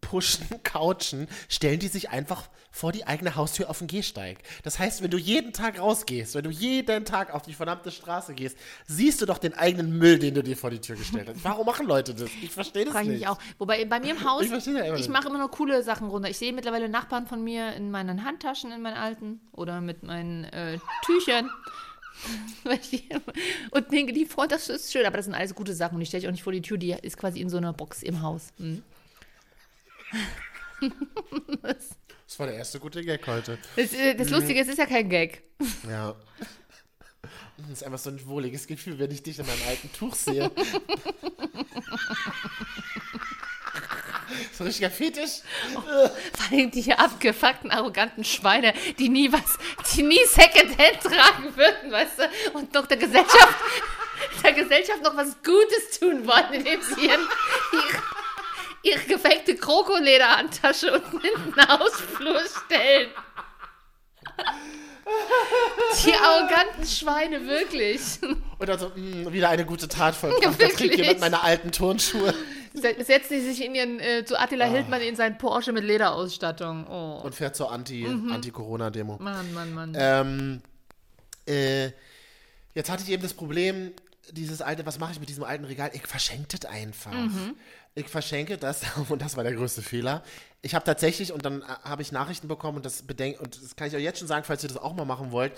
[0.00, 4.38] pushen Couchen, stellen die sich einfach vor die eigene Haustür auf den Gehsteig.
[4.62, 8.34] Das heißt, wenn du jeden Tag rausgehst, wenn du jeden Tag auf die verdammte Straße
[8.34, 11.44] gehst, siehst du doch den eigenen Müll, den du dir vor die Tür gestellt hast.
[11.44, 12.30] Warum machen Leute das?
[12.42, 13.20] Ich verstehe das Frage ich nicht.
[13.20, 13.38] mich auch.
[13.58, 16.28] Wobei bei mir im Haus, Ich immer ich mache immer nur coole Sachen runter.
[16.28, 20.44] Ich sehe mittlerweile Nachbarn von mir in meinen Handtaschen, in meinen alten oder mit meinen
[20.44, 21.50] äh, Tüchern.
[22.92, 23.08] Ich-
[23.70, 26.06] und denke, die Freund, das ist schön, aber das sind alles gute Sachen und die
[26.06, 28.22] stelle ich auch nicht vor die Tür, die ist quasi in so einer Box im
[28.22, 28.52] Haus.
[28.58, 28.82] Hm.
[32.28, 33.58] Das war der erste gute Gag heute.
[33.76, 34.18] Das, äh, Mhm.
[34.18, 35.42] das Lustige ist, es ist ja kein Gag.
[35.88, 36.14] Ja.
[37.58, 40.50] Das ist einfach so ein wohliges Gefühl, wenn ich dich in meinem alten Tuch sehe.
[44.52, 45.40] so ein richtiger Fetisch.
[45.72, 46.12] Vor
[46.50, 49.58] allem die abgefuckten, arroganten Schweine, die nie was,
[49.94, 53.56] die nie Secondhand tragen würden, weißt du, und noch der Gesellschaft,
[54.42, 57.20] der Gesellschaft noch was Gutes tun wollen, indem sie ihren,
[57.72, 58.02] ihre,
[58.82, 63.10] ihre gefakte Krokolederhandtasche unten in den Hausflur stellen.
[66.04, 68.00] Die arroganten Schweine, wirklich.
[68.22, 70.42] Und dann so, mh, wieder eine gute Tat vollbracht.
[70.44, 70.94] Ja, da wirklich.
[70.96, 72.32] jemand meine alten Turnschuhe.
[72.72, 76.86] Se- Setzen die sich in ihren, äh, zu Attila Hildmann in seinen Porsche mit Lederausstattung.
[76.88, 77.20] Oh.
[77.24, 78.32] Und fährt zur Anti- Mhm.
[78.32, 79.18] Anti-Corona-Demo.
[79.20, 79.92] Mann, Mann, Mann.
[79.98, 80.62] Ähm,
[81.46, 81.90] äh,
[82.74, 83.92] jetzt hatte ich eben das Problem,
[84.30, 85.90] dieses alte, was mache ich mit diesem alten Regal?
[85.92, 87.12] Ich verschenke das einfach.
[87.12, 87.56] Mhm.
[87.94, 90.22] Ich verschenke das und das war der größte Fehler.
[90.62, 93.76] Ich habe tatsächlich, und dann äh, habe ich Nachrichten bekommen und das bedenk und das
[93.76, 95.52] kann ich euch jetzt schon sagen, falls ihr das auch mal machen wollt,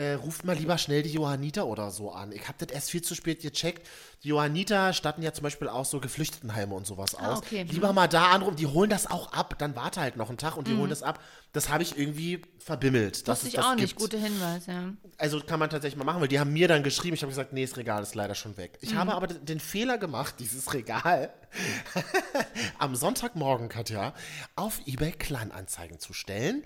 [0.00, 2.32] äh, ruft mal lieber schnell die Johanniter oder so an.
[2.32, 3.86] Ich habe das erst viel zu spät gecheckt.
[4.24, 7.38] Die Johanniter statten ja zum Beispiel auch so Geflüchtetenheime und sowas Ah, aus.
[7.38, 7.64] okay.
[7.64, 9.56] Lieber mal da anrufen, die holen das auch ab.
[9.58, 11.22] Dann warte halt noch einen Tag und die holen das ab.
[11.52, 13.18] Das habe ich irgendwie verbimmelt.
[13.20, 13.24] Mhm.
[13.26, 13.88] Das auch nicht.
[13.88, 14.00] gibt.
[14.00, 14.94] Guter Hinweis, ja.
[15.18, 17.52] Also kann man tatsächlich mal machen, weil die haben mir dann geschrieben, ich habe gesagt,
[17.52, 18.78] nee, das Regal ist leider schon weg.
[18.80, 21.30] Ich habe aber den Fehler gemacht, dieses Regal
[22.78, 24.14] am Sonntagmorgen, Katja,
[24.56, 26.64] auf eBay Kleinanzeigen zu stellen.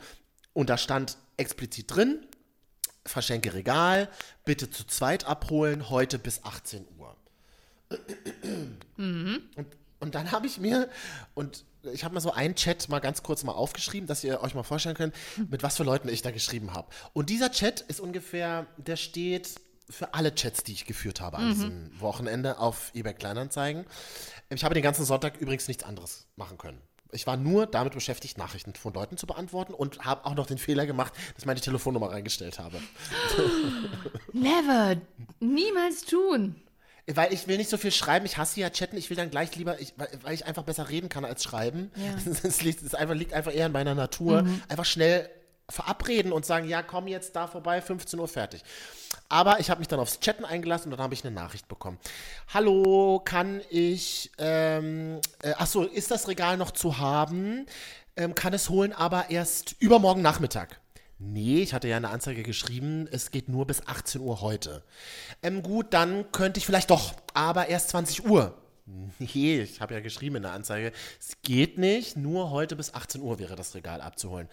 [0.53, 2.25] Und da stand explizit drin,
[3.07, 4.09] verschenke Regal,
[4.45, 7.17] bitte zu zweit abholen, heute bis 18 Uhr.
[9.57, 9.67] Und,
[10.01, 10.89] und dann habe ich mir,
[11.35, 14.55] und ich habe mal so einen Chat mal ganz kurz mal aufgeschrieben, dass ihr euch
[14.55, 15.15] mal vorstellen könnt,
[15.51, 16.89] mit was für Leuten ich da geschrieben habe.
[17.13, 19.55] Und dieser Chat ist ungefähr, der steht
[19.91, 23.85] für alle Chats, die ich geführt habe an diesem Wochenende auf eBay Kleinanzeigen.
[24.49, 26.81] Ich habe den ganzen Sonntag übrigens nichts anderes machen können.
[27.13, 30.59] Ich war nur damit beschäftigt, Nachrichten von Leuten zu beantworten und habe auch noch den
[30.59, 32.81] Fehler gemacht, dass ich meine Telefonnummer reingestellt habe.
[34.33, 34.97] Never.
[35.41, 36.57] Niemals tun.
[37.07, 39.55] Weil ich will nicht so viel schreiben, ich hasse ja chatten, ich will dann gleich
[39.57, 41.91] lieber, ich, weil, ich einfach besser reden kann als schreiben.
[41.97, 42.33] Ja.
[42.43, 44.47] Das, liegt, das einfach, liegt einfach eher in meiner Natur.
[44.69, 45.29] Einfach schnell
[45.71, 48.63] verabreden und sagen, ja, komm jetzt da vorbei, 15 Uhr fertig.
[49.29, 51.99] Aber ich habe mich dann aufs Chatten eingelassen und dann habe ich eine Nachricht bekommen.
[52.53, 57.67] Hallo, kann ich, ähm, äh, ach so, ist das Regal noch zu haben?
[58.17, 60.81] Ähm, kann es holen, aber erst übermorgen Nachmittag.
[61.19, 64.83] Nee, ich hatte ja eine Anzeige geschrieben, es geht nur bis 18 Uhr heute.
[65.43, 68.55] Ähm, gut, dann könnte ich vielleicht doch, aber erst 20 Uhr.
[69.19, 73.23] Nee, ich habe ja geschrieben in der Anzeige, es geht nicht, nur heute bis 18
[73.23, 74.49] Uhr wäre das Regal abzuholen.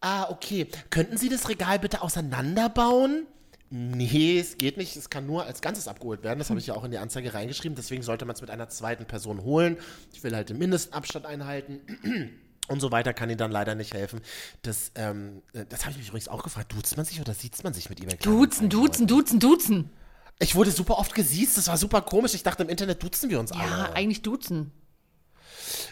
[0.00, 0.68] Ah, okay.
[0.90, 3.26] Könnten Sie das Regal bitte auseinanderbauen?
[3.70, 4.94] Nee, es geht nicht.
[4.96, 6.38] Es kann nur als Ganzes abgeholt werden.
[6.38, 7.74] Das habe ich ja auch in die Anzeige reingeschrieben.
[7.74, 9.76] Deswegen sollte man es mit einer zweiten Person holen.
[10.12, 11.80] Ich will halt den Mindestabstand einhalten.
[12.68, 14.20] Und so weiter kann Ihnen dann leider nicht helfen.
[14.62, 16.72] Das, ähm, äh, das habe ich mich übrigens auch gefragt.
[16.72, 19.90] Duzt man sich oder sieht man sich mit eBay Duzen, duzen, duzen, duzen.
[20.38, 21.56] Ich wurde super oft gesiezt.
[21.56, 22.34] Das war super komisch.
[22.34, 23.92] Ich dachte, im Internet duzen wir uns Ja, alle.
[23.94, 24.72] eigentlich duzen.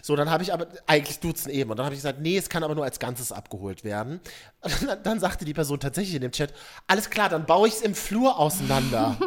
[0.02, 1.70] So, dann habe ich aber, eigentlich duzen eben.
[1.70, 4.20] Und dann habe ich gesagt, nee, es kann aber nur als Ganzes abgeholt werden.
[4.60, 6.52] Und dann, dann sagte die Person tatsächlich in dem Chat,
[6.87, 9.18] alles klar, dann baue ich es im Flur auseinander.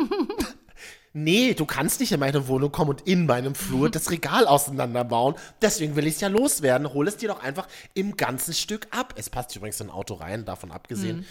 [1.13, 5.35] nee, du kannst nicht in meine Wohnung kommen und in meinem Flur das Regal auseinanderbauen.
[5.61, 6.93] Deswegen will ich es ja loswerden.
[6.93, 9.13] Hol es dir doch einfach im ganzen Stück ab.
[9.17, 11.25] Es passt übrigens in ein Auto rein, davon abgesehen.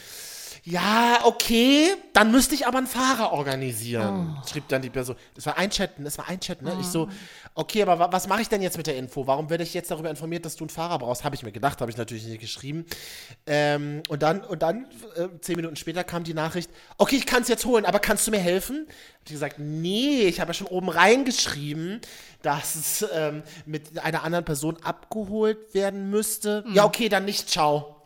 [0.69, 5.15] Ja, okay, dann müsste ich aber einen Fahrer organisieren, schrieb dann die Person.
[5.37, 6.77] Das war ein Chat, das war ein Chat, ne?
[6.81, 7.09] Ich so,
[7.55, 9.29] okay, aber wa was mache ich denn jetzt mit der Info?
[9.29, 11.23] Warum werde ich jetzt darüber informiert, dass du einen Fahrer brauchst?
[11.23, 12.85] Habe ich mir gedacht, habe ich natürlich nicht geschrieben.
[13.47, 17.43] Ähm, und dann, und dann, äh, zehn Minuten später kam die Nachricht, okay, ich kann
[17.43, 18.87] es jetzt holen, aber kannst du mir helfen?
[18.89, 22.01] Hab ich gesagt, nee, ich habe ja schon oben reingeschrieben,
[22.43, 26.65] dass es ähm, mit einer anderen Person abgeholt werden müsste.
[26.73, 28.03] Ja, okay, dann nicht, ciao.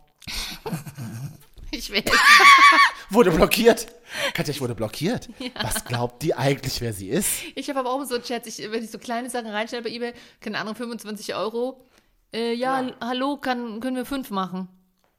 [1.77, 2.03] Ich will.
[3.09, 3.87] Wurde blockiert.
[4.33, 5.29] Katja, ich wurde blockiert.
[5.61, 7.43] Was glaubt die eigentlich, wer sie ist?
[7.55, 10.13] Ich habe aber auch so Chats, ich, wenn ich so kleine Sachen reinstelle bei eBay,
[10.41, 11.81] keine Ahnung, 25 Euro.
[12.33, 14.67] Äh, ja, hallo, kann, können wir fünf machen?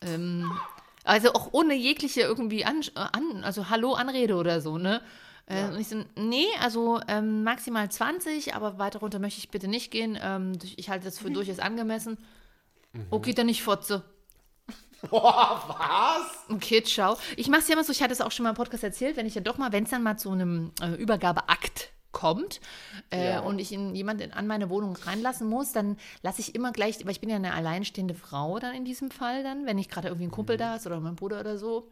[0.03, 0.51] Ähm,
[1.05, 5.01] also auch ohne jegliche irgendwie an, an also Hallo Anrede oder so, ne?
[5.47, 9.69] Äh, Und ich so, nee, also ähm, maximal 20, aber weiter runter möchte ich bitte
[9.69, 10.19] nicht gehen.
[10.23, 12.19] Ähm, ich halte das für durchaus angemessen.
[13.11, 14.05] Okay, dann nicht Fotze.
[15.11, 16.57] Boah, was?
[16.57, 17.19] Okay, ciao.
[17.37, 19.17] Ich mache es ja immer so, ich hatte es auch schon mal im Podcast erzählt,
[19.17, 22.61] wenn ich ja doch mal, wenn es dann mal zu einem äh, Übergabeakt kommt
[23.11, 27.05] äh, und ich in, jemanden an meine Wohnung reinlassen muss, dann lasse ich immer gleich,
[27.05, 30.09] weil ich bin ja eine alleinstehende Frau dann in diesem Fall dann, wenn nicht gerade
[30.09, 31.89] irgendwie ein Kumpel da ist oder mein Bruder oder so.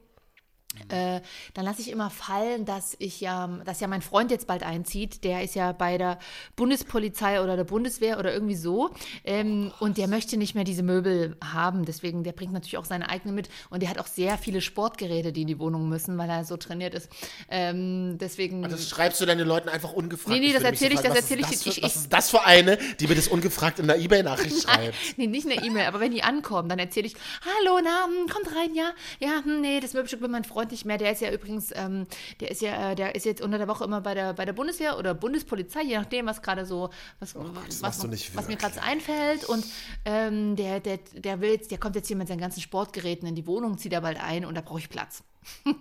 [0.89, 1.21] Äh,
[1.55, 5.25] dann lasse ich immer fallen, dass ich ja, dass ja mein Freund jetzt bald einzieht.
[5.25, 6.19] Der ist ja bei der
[6.57, 8.91] Bundespolizei oder der Bundeswehr oder irgendwie so.
[9.25, 11.85] Ähm, und der möchte nicht mehr diese Möbel haben.
[11.85, 13.49] Deswegen, der bringt natürlich auch seine eigenen mit.
[13.71, 16.57] Und der hat auch sehr viele Sportgeräte, die in die Wohnung müssen, weil er so
[16.57, 17.09] trainiert ist.
[17.51, 18.63] Ähm, deswegen.
[18.63, 20.29] Das schreibst du deinen Leuten einfach ungefragt.
[20.39, 21.83] Nee, nee, das würde mich erzähl ich- das was ist erzähl ich- das für- ich-
[21.83, 24.95] Was ist das für eine, die mir das ungefragt in der E-Mail-Nachricht schreibt?
[25.17, 28.55] Nee, nicht eine E-Mail, aber wenn die ankommen, dann erzähle ich, hallo, na, hm, kommt
[28.57, 30.99] rein, ja, ja, hm, nee, das Möbelstück will mein Freund freundlich mehr.
[30.99, 32.07] Der ist ja übrigens, ähm,
[32.41, 34.53] der ist ja, äh, der ist jetzt unter der Woche immer bei der, bei der
[34.53, 38.57] Bundeswehr oder Bundespolizei, je nachdem, was gerade so, was, Oh das was, nicht was mir
[38.57, 39.45] gerade so einfällt.
[39.45, 39.65] Und
[40.05, 43.35] ähm, der, der, der will jetzt, der kommt jetzt hier mit seinen ganzen Sportgeräten in
[43.35, 45.23] die Wohnung, zieht er bald ein und da brauche ich Platz.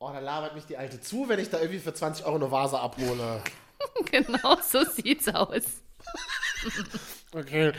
[0.00, 2.52] Oh, da labert mich die Alte zu, wenn ich da irgendwie für 20 Euro eine
[2.52, 3.42] Vase abhole.
[4.12, 5.64] genau, so sieht's aus.
[7.34, 7.72] Okay.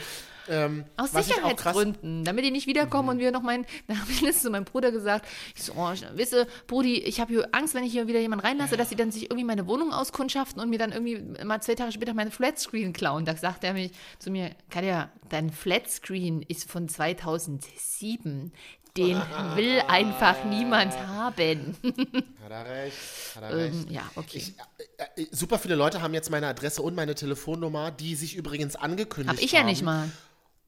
[0.49, 4.21] Ähm, Aus ich Sicherheitsgründen, damit die nicht wiederkommen und wir noch meinen, da habe ich
[4.21, 7.83] letztens zu meinem Bruder gesagt, ich so, oh, wisse, Brudi, ich habe hier Angst, wenn
[7.83, 10.79] ich hier wieder jemanden reinlasse, dass sie dann sich irgendwie meine Wohnung auskundschaften und mir
[10.79, 13.25] dann irgendwie mal zwei Tage später meine Flatscreen klauen.
[13.25, 18.51] Da sagt er mich zu mir, Katja, dein Flatscreen ist von 2007.
[18.97, 19.17] Den
[19.55, 21.77] will einfach niemand haben.
[22.43, 22.97] Hat er recht.
[23.35, 23.75] Hat er recht.
[23.75, 24.37] ähm, ja, okay.
[24.37, 24.53] Ich,
[24.97, 28.75] äh, äh, super viele Leute haben jetzt meine Adresse und meine Telefonnummer, die sich übrigens
[28.75, 30.09] angekündigt Hab ich ja haben nicht mal.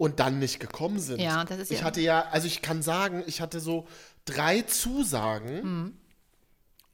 [0.01, 1.19] Und dann nicht gekommen sind.
[1.21, 3.87] Ja, das ist Ich ja- hatte ja, also ich kann sagen, ich hatte so
[4.25, 5.97] drei Zusagen Mhm.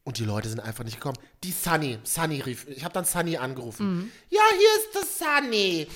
[0.04, 1.17] und die Leute sind einfach nicht gekommen.
[1.46, 3.96] Die Sunny, Sunny rief, ich habe dann Sunny angerufen.
[3.96, 4.12] Mhm.
[4.30, 5.88] Ja, hier ist das Sunny.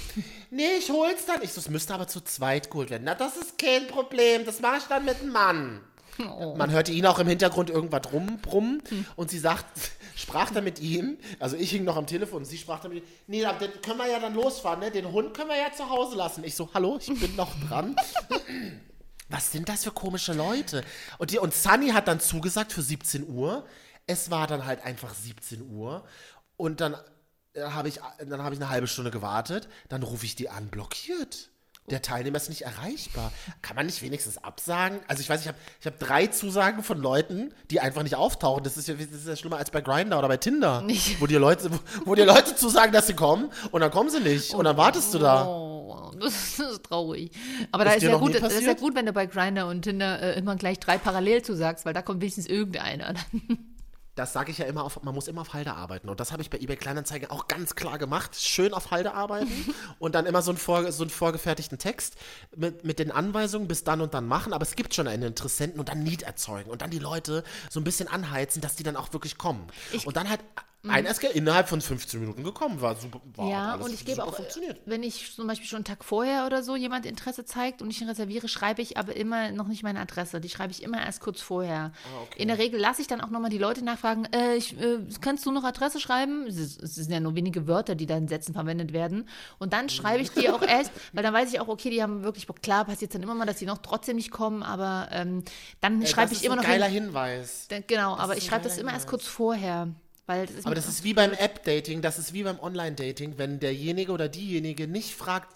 [0.51, 1.41] Nee, ich hol's dann.
[1.43, 3.03] Ich so, es müsste aber zu zweit geholt werden.
[3.03, 5.81] Na, das ist kein Problem, das mache ich dann mit dem Mann.
[6.19, 6.55] Oh.
[6.55, 9.05] Man hörte ihn auch im Hintergrund irgendwas rumbrummen Hm.
[9.17, 9.65] und sie sagt,
[10.21, 13.03] sprach dann mit ihm, also ich hing noch am Telefon und sie sprach dann mit
[13.03, 14.91] ihm, nee, dann können wir ja dann losfahren, ne?
[14.91, 16.43] Den Hund können wir ja zu Hause lassen.
[16.43, 17.95] Ich so, hallo, ich bin noch dran.
[19.29, 20.83] Was sind das für komische Leute?
[21.17, 23.65] Und, die, und Sunny hat dann zugesagt für 17 Uhr.
[24.05, 26.03] Es war dann halt einfach 17 Uhr.
[26.57, 26.95] Und dann
[27.53, 29.69] äh, habe ich, dann habe ich eine halbe Stunde gewartet.
[29.87, 31.50] Dann rufe ich die an, blockiert.
[31.91, 33.31] Der Teilnehmer ist nicht erreichbar.
[33.61, 34.99] Kann man nicht wenigstens absagen?
[35.07, 38.63] Also ich weiß, ich habe ich hab drei Zusagen von Leuten, die einfach nicht auftauchen.
[38.63, 40.81] Das ist ja, das ist ja schlimmer als bei Grindr oder bei Tinder.
[40.81, 41.19] Nicht.
[41.21, 44.21] Wo dir Leute, wo, wo dir Leute zusagen, dass sie kommen und dann kommen sie
[44.21, 44.53] nicht.
[44.53, 45.45] Und dann wartest du da.
[45.45, 47.31] Oh, das ist traurig.
[47.71, 49.67] Aber da Ist ist dir ja gut, das ist ja gut, wenn du bei Grindr
[49.67, 53.13] und Tinder äh, immer gleich drei parallel zusagst, weil da kommt wenigstens irgendeiner.
[54.15, 56.09] Das sage ich ja immer, auf, man muss immer auf Halde arbeiten.
[56.09, 58.35] Und das habe ich bei eBay Kleinanzeigen auch ganz klar gemacht.
[58.39, 62.15] Schön auf Halde arbeiten und dann immer so einen, vor, so einen vorgefertigten Text
[62.55, 64.53] mit, mit den Anweisungen bis dann und dann machen.
[64.53, 67.79] Aber es gibt schon einen Interessenten und dann Need erzeugen und dann die Leute so
[67.79, 69.67] ein bisschen anheizen, dass die dann auch wirklich kommen.
[70.05, 70.41] und dann halt
[70.87, 72.81] ein SK innerhalb von 15 Minuten gekommen.
[72.81, 73.21] War super.
[73.35, 74.79] War ja, und ich gebe auch, funktioniert.
[74.85, 78.01] wenn ich zum Beispiel schon einen Tag vorher oder so jemand Interesse zeigt und ich
[78.01, 80.41] ihn reserviere, schreibe ich aber immer noch nicht meine Adresse.
[80.41, 81.91] Die schreibe ich immer erst kurz vorher.
[82.05, 84.97] Ah, In der Regel lasse ich dann auch nochmal die Leute nachfragen, äh, ich, äh,
[85.21, 86.47] kannst du noch Adresse schreiben?
[86.47, 89.27] Es, ist, es sind ja nur wenige Wörter, die da in Sätzen verwendet werden.
[89.59, 92.23] Und dann schreibe ich die auch erst, weil dann weiß ich auch, okay, die haben
[92.23, 92.61] wirklich Bock.
[92.63, 95.43] Klar, passiert dann immer mal, dass die noch trotzdem nicht kommen, aber ähm,
[95.79, 97.03] dann Ey, schreibe das ich ist immer ein noch geiler hin.
[97.05, 97.67] Hinweis.
[97.87, 99.09] Genau, aber ist ich ein schreibe das immer erst Hinweis.
[99.09, 99.89] kurz vorher.
[100.27, 103.37] Das Aber das ist wie beim App-Dating, das ist wie beim Online-Dating.
[103.37, 105.49] Wenn derjenige oder diejenige nicht fragt,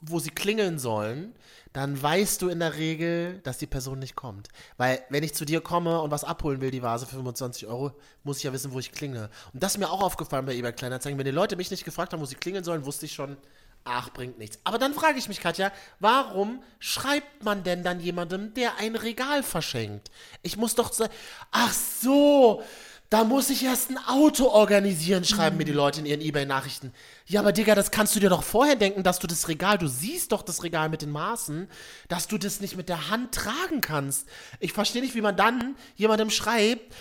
[0.00, 1.34] wo sie klingeln sollen,
[1.72, 4.48] dann weißt du in der Regel, dass die Person nicht kommt.
[4.76, 7.92] Weil, wenn ich zu dir komme und was abholen will, die Vase für 25 Euro,
[8.24, 9.30] muss ich ja wissen, wo ich klingel.
[9.52, 11.18] Und das ist mir auch aufgefallen bei eBay Kleinanzeigen.
[11.18, 13.36] Wenn die Leute mich nicht gefragt haben, wo sie klingeln sollen, wusste ich schon,
[13.84, 14.58] ach, bringt nichts.
[14.64, 19.42] Aber dann frage ich mich, Katja, warum schreibt man denn dann jemandem, der ein Regal
[19.42, 20.10] verschenkt?
[20.42, 21.12] Ich muss doch sagen,
[21.52, 22.62] ach so,
[23.10, 26.92] da muss ich erst ein Auto organisieren, schreiben mir die Leute in ihren Ebay-Nachrichten.
[27.26, 29.86] Ja, aber Digga, das kannst du dir doch vorher denken, dass du das Regal, du
[29.86, 31.68] siehst doch das Regal mit den Maßen,
[32.08, 34.26] dass du das nicht mit der Hand tragen kannst.
[34.58, 36.94] Ich verstehe nicht, wie man dann jemandem schreibt,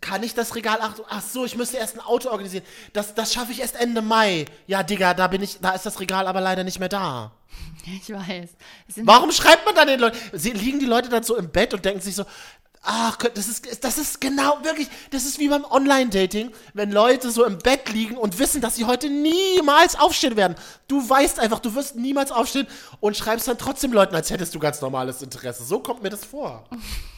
[0.00, 2.64] kann ich das Regal, ach, ach so, ich müsste erst ein Auto organisieren.
[2.92, 4.46] Das, das schaffe ich erst Ende Mai.
[4.66, 7.32] Ja, Digga, da bin ich, da ist das Regal aber leider nicht mehr da.
[7.86, 8.50] ich weiß.
[8.96, 10.18] Warum schreibt man dann den Leuten?
[10.32, 12.24] Sie, liegen die Leute dann so im Bett und denken sich so,
[12.82, 17.44] ach, das ist, das ist genau, wirklich, das ist wie beim Online-Dating, wenn Leute so
[17.44, 20.56] im Bett liegen und wissen, dass sie heute niemals aufstehen werden.
[20.88, 22.66] Du weißt einfach, du wirst niemals aufstehen
[23.00, 25.64] und schreibst dann trotzdem Leuten, als hättest du ganz normales Interesse.
[25.64, 26.64] So kommt mir das vor.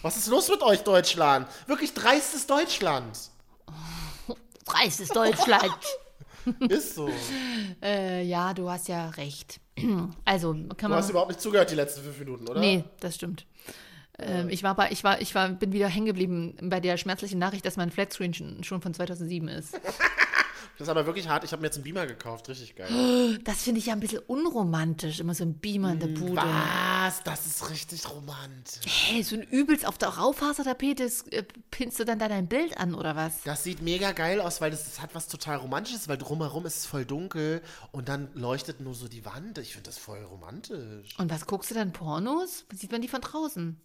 [0.02, 1.48] Was ist los mit euch, Deutschland?
[1.66, 3.18] Wirklich dreistes Deutschland.
[4.68, 5.72] Reichstes Deutschland.
[6.68, 7.08] Ist so.
[7.82, 9.60] äh, ja, du hast ja recht.
[10.24, 10.98] Also, kann Du man.
[10.98, 12.60] hast überhaupt nicht zugehört die letzten fünf Minuten, oder?
[12.60, 13.44] Nee, das stimmt.
[14.18, 17.38] Ähm, ich war bei, ich war, ich war, bin wieder hängen geblieben bei der schmerzlichen
[17.38, 19.78] Nachricht, dass mein Flatscreen schon, schon von 2007 ist.
[20.76, 21.44] Das ist aber wirklich hart.
[21.44, 22.48] Ich habe mir jetzt einen Beamer gekauft.
[22.48, 23.38] Richtig geil.
[23.44, 26.36] Das finde ich ja ein bisschen unromantisch, immer so ein Beamer in der Hm, Bude.
[26.36, 27.22] Was?
[27.22, 28.80] Das ist richtig romantisch.
[28.84, 32.94] Hey, so ein übelst auf der Raufasertapete äh, pinnst du dann da dein Bild an
[32.94, 33.42] oder was?
[33.44, 36.78] Das sieht mega geil aus, weil das, das hat was total Romantisches, weil drumherum ist
[36.78, 39.58] es voll dunkel und dann leuchtet nur so die Wand.
[39.58, 41.16] Ich finde das voll romantisch.
[41.18, 42.66] Und was guckst du dann Pornos?
[42.72, 43.80] Sieht man die von draußen?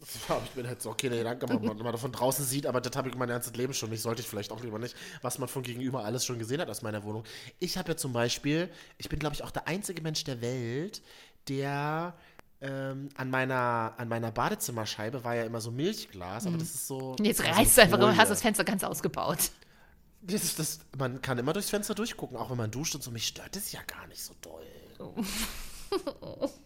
[0.16, 2.66] Das habe ich mir jetzt auch keine Gedanken gemacht, wenn man das von draußen sieht,
[2.66, 4.02] aber das habe ich mein ganzes Leben schon nicht.
[4.02, 6.82] Sollte ich vielleicht auch lieber nicht, was man von gegenüber alles schon gesehen hat aus
[6.82, 7.24] meiner Wohnung.
[7.58, 11.02] Ich habe ja zum Beispiel, ich bin glaube ich auch der einzige Mensch der Welt,
[11.48, 12.14] der
[12.60, 17.14] ähm, an, meiner, an meiner Badezimmerscheibe war ja immer so Milchglas, aber das ist so.
[17.18, 18.16] Und jetzt reißt du einfach Folie.
[18.16, 19.50] hast das Fenster ganz ausgebaut.
[20.22, 23.10] Das ist das, man kann immer durchs Fenster durchgucken, auch wenn man duscht und so.
[23.10, 24.64] Mich stört das ja gar nicht so doll.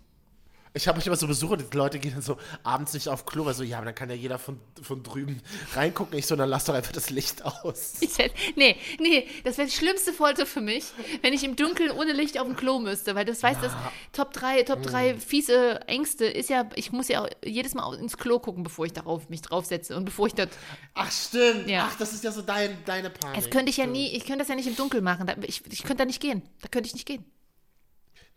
[0.73, 3.55] Ich habe manchmal so Besucher, die Leute gehen dann so abends nicht auf Klo, weil
[3.55, 5.43] so, ja, aber dann kann ja jeder von, von drüben
[5.75, 6.17] reingucken.
[6.17, 7.95] Ich so, dann lass doch einfach das Licht aus.
[8.01, 10.85] Ich hätte, nee, nee, das wäre die schlimmste Folter für mich,
[11.23, 13.73] wenn ich im Dunkeln ohne Licht auf dem Klo müsste, weil das weißt, das
[14.13, 18.17] Top 3, Top 3 fiese Ängste ist ja, ich muss ja auch jedes Mal ins
[18.17, 20.51] Klo gucken, bevor ich darauf mich draufsetze und bevor ich dort,
[20.95, 21.69] Ach, stimmt.
[21.69, 21.89] Ja.
[21.91, 23.37] Ach, das ist ja so dein, deine Panik.
[23.43, 25.83] das könnte ich ja nie, ich könnte das ja nicht im Dunkeln machen, ich, ich
[25.83, 27.25] könnte da nicht gehen, da könnte ich nicht gehen.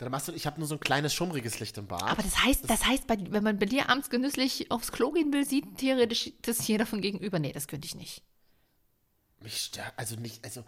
[0.04, 2.04] Dann machst du, ich habe nur so ein kleines schummriges Licht im Bad.
[2.04, 5.32] Aber das heißt, das heißt, bei, wenn man bei dir abends genüsslich aufs Klo gehen
[5.34, 7.40] will, sieht theoretisch das jeder von gegenüber.
[7.40, 8.24] Nee, das könnte ich nicht.
[9.40, 10.64] Mich stört, also nicht, also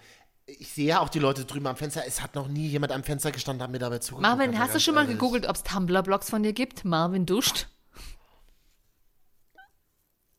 [0.45, 2.03] ich sehe ja auch die Leute drüben am Fenster.
[2.05, 4.21] Es hat noch nie jemand am Fenster gestanden, hat mir dabei zugeguckt.
[4.21, 5.17] Marvin, hast du schon mal ehrlich.
[5.17, 6.85] gegoogelt, ob es Tumblr-Blogs von dir gibt?
[6.85, 7.67] Marvin duscht.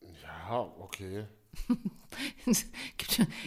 [0.01, 1.27] Ja, okay.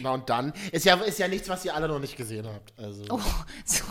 [0.01, 0.53] Na und dann?
[0.71, 2.77] Ist ja, ist ja nichts, was ihr alle noch nicht gesehen habt.
[2.77, 3.05] Also.
[3.09, 3.19] oh,
[3.65, 3.83] so.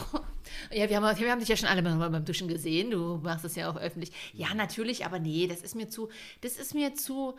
[0.73, 2.91] Ja, wir haben, wir haben dich ja schon alle beim, beim Duschen gesehen.
[2.91, 4.13] Du machst es ja auch öffentlich.
[4.33, 6.11] Ja, natürlich, aber nee, das ist mir zu,
[6.43, 7.37] das ist mir zu,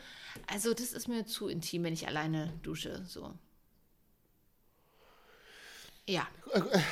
[0.47, 3.05] also das ist mir zu intim, wenn ich alleine dusche.
[3.05, 3.33] So.
[6.07, 6.27] Ja,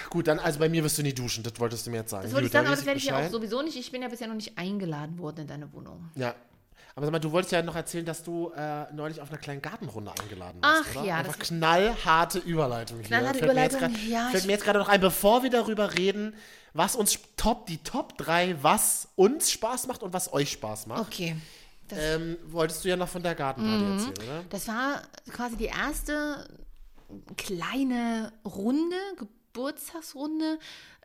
[0.09, 2.23] Gut, dann, also bei mir wirst du nie duschen, das wolltest du mir jetzt sagen.
[2.23, 3.77] das wollte ich sagen, aber das werde ich ja auch sowieso nicht.
[3.77, 6.09] Ich bin ja bisher noch nicht eingeladen worden in deine Wohnung.
[6.15, 6.35] Ja.
[6.99, 9.61] Aber sag mal, du wolltest ja noch erzählen, dass du äh, neulich auf einer kleinen
[9.61, 10.89] Gartenrunde eingeladen warst.
[10.91, 11.05] Ach oder?
[11.05, 13.01] ja, Einfach knallharte Überleitung.
[13.01, 16.35] Knallharte Überleitung, grad- ja, Fällt mir jetzt gerade noch ein, bevor wir darüber reden,
[16.73, 21.03] was uns top, die Top 3, was uns Spaß macht und was euch Spaß macht.
[21.03, 21.37] Okay.
[21.91, 23.91] Ähm, wolltest du ja noch von der Gartenparty Mhm.
[23.93, 24.43] erzählen, oder?
[24.49, 26.45] das war quasi die erste
[27.37, 30.59] kleine Runde, Geburtstagsrunde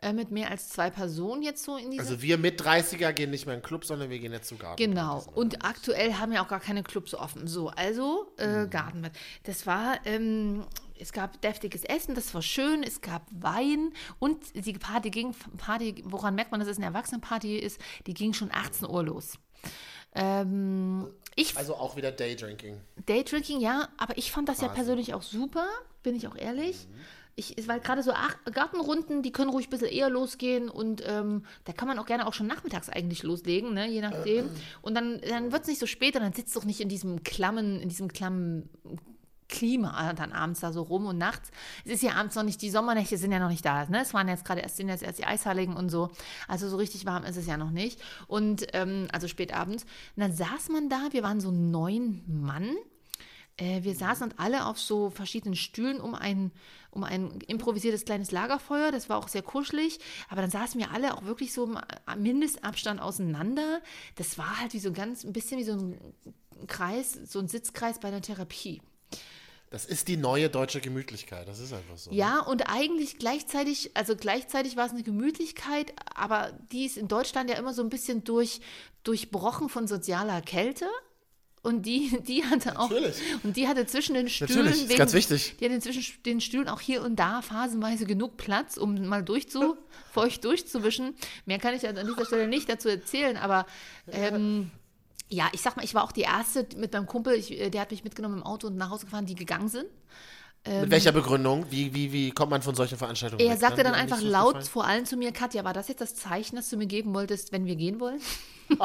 [0.05, 3.31] äh, mit mehr als zwei Personen jetzt so in dieser Also wir mit 30er gehen
[3.31, 4.77] nicht mehr in den Club, sondern wir gehen jetzt zu Garten.
[4.77, 5.25] Genau.
[5.33, 7.47] Und aktuell haben ja auch gar keine Clubs offen.
[7.47, 9.13] So, also äh, Gartenbad.
[9.43, 10.63] Das war, ähm,
[10.99, 16.03] es gab deftiges Essen, das war schön, es gab Wein und die Party ging, Party,
[16.05, 19.39] woran merkt man, dass es eine Erwachsenenparty ist, die ging schon 18 Uhr los.
[20.13, 22.79] Ähm, ich Also auch wieder Daydrinking.
[23.07, 25.67] Daydrinking, ja, aber ich fand das ja persönlich auch super,
[26.03, 26.87] bin ich auch ehrlich.
[27.37, 31.45] Ich, war gerade so ach, Gartenrunden, die können ruhig ein bisschen eher losgehen und ähm,
[31.65, 34.49] da kann man auch gerne auch schon nachmittags eigentlich loslegen, ne, je nachdem.
[34.81, 37.23] Und dann, dann wird es nicht so spät und dann sitzt doch nicht in diesem
[37.23, 38.69] klammen, in diesem klammen
[39.47, 41.51] Klima dann abends da so rum und nachts.
[41.85, 43.85] Es ist ja abends noch nicht, die Sommernächte sind ja noch nicht da.
[43.85, 44.01] Ne?
[44.01, 46.09] Es waren jetzt gerade erst, sind jetzt erst die Eisheiligen und so.
[46.47, 48.01] Also so richtig warm ist es ja noch nicht.
[48.27, 49.83] Und ähm, also spät abends.
[50.15, 52.75] Und dann saß man da, wir waren so neun Mann.
[53.57, 56.51] Äh, wir saßen und alle auf so verschiedenen Stühlen um ein,
[56.95, 58.91] um ein improvisiertes kleines Lagerfeuer.
[58.91, 59.99] Das war auch sehr kuschelig.
[60.29, 61.77] Aber dann saßen wir alle auch wirklich so im
[62.17, 63.81] Mindestabstand auseinander.
[64.15, 65.99] Das war halt wie so ganz, ein bisschen wie so ein
[66.67, 68.81] Kreis, so ein Sitzkreis bei einer Therapie.
[69.69, 71.47] Das ist die neue deutsche Gemütlichkeit.
[71.47, 72.11] Das ist einfach so.
[72.11, 77.49] Ja, und eigentlich gleichzeitig, also gleichzeitig war es eine Gemütlichkeit, aber die ist in Deutschland
[77.49, 78.61] ja immer so ein bisschen durch,
[79.03, 80.85] durchbrochen von sozialer Kälte.
[81.65, 83.15] Und die, die hatte auch, Natürlich.
[83.43, 85.55] und die hatte zwischen den Stühlen, Natürlich, ist ganz wichtig.
[85.59, 89.75] die hatte zwischen den Stühlen auch hier und da phasenweise genug Platz, um mal durchzu,
[90.13, 91.15] feucht durchzuwischen.
[91.47, 93.65] Mehr kann ich an dieser Stelle nicht dazu erzählen, aber
[94.11, 94.69] ähm,
[95.27, 97.81] ja, ich sag mal, ich war auch die Erste mit meinem Kumpel, ich, äh, der
[97.81, 99.87] hat mich mitgenommen im Auto und nach Hause gefahren, die gegangen sind.
[100.67, 101.67] Mit welcher Begründung?
[101.69, 103.59] Wie, wie, wie kommt man von solchen Veranstaltungen Er weg?
[103.59, 104.65] sagte dann die einfach laut gefallen?
[104.65, 107.51] vor allen zu mir, Katja, war das jetzt das Zeichen, das du mir geben wolltest,
[107.51, 108.19] wenn wir gehen wollen?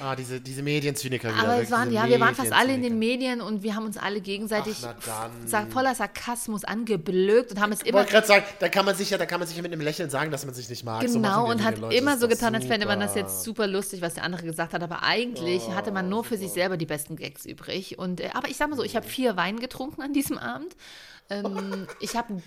[0.00, 1.42] Ah, diese, diese Medienzyniker wieder.
[1.42, 2.98] Aber es waren, ja, wir waren fast alle in den.
[2.98, 7.86] Medien und wir haben uns alle gegenseitig Ach, voller Sarkasmus angeblökt und haben es Ich
[7.86, 9.72] immer wollte gerade sagen, da kann man sich ja, da kann man sich ja mit
[9.72, 11.06] einem Lächeln sagen, dass man sich nicht mag.
[11.08, 13.66] So genau machen und hat Leute, immer so getan, als fände man das jetzt super
[13.66, 14.82] lustig, was der andere gesagt hat.
[14.82, 15.74] Aber eigentlich Oh.
[15.74, 17.98] hatte man nur für sich selber die besten Gags übrig.
[17.98, 20.76] Und, äh, aber ich sag mal so, ich habe vier Wein getrunken an diesem Abend.
[21.30, 22.42] Ähm, ich habe einen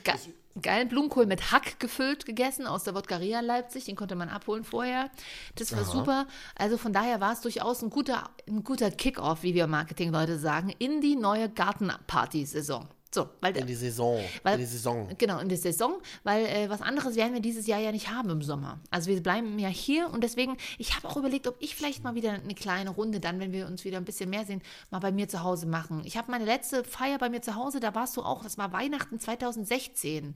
[0.62, 3.86] geilen Blumenkohl mit Hack gefüllt gegessen aus der Wodkaria in Leipzig.
[3.86, 5.10] Den konnte man abholen vorher.
[5.56, 6.28] Das war super.
[6.56, 10.74] Also von daher war es durchaus ein guter, ein guter Kick-Off, wie wir Marketingleute sagen,
[10.80, 12.88] in die neue Gartenparty-Saison.
[13.14, 14.20] So, weil In die Saison.
[14.44, 15.08] weil, in die Saison.
[15.18, 18.30] Genau, in die Saison, weil äh, was anderes werden wir dieses Jahr ja nicht haben
[18.30, 18.80] im Sommer.
[18.92, 22.16] Also wir bleiben ja hier und deswegen, ich habe auch überlegt, ob ich vielleicht mal
[22.16, 25.12] wieder eine kleine Runde dann, wenn wir uns wieder ein bisschen mehr sehen, mal bei
[25.12, 26.02] mir zu Hause machen.
[26.04, 28.74] Ich habe meine letzte Feier bei mir zu Hause, da warst du auch, das war
[28.74, 30.36] Weihnachten 2016.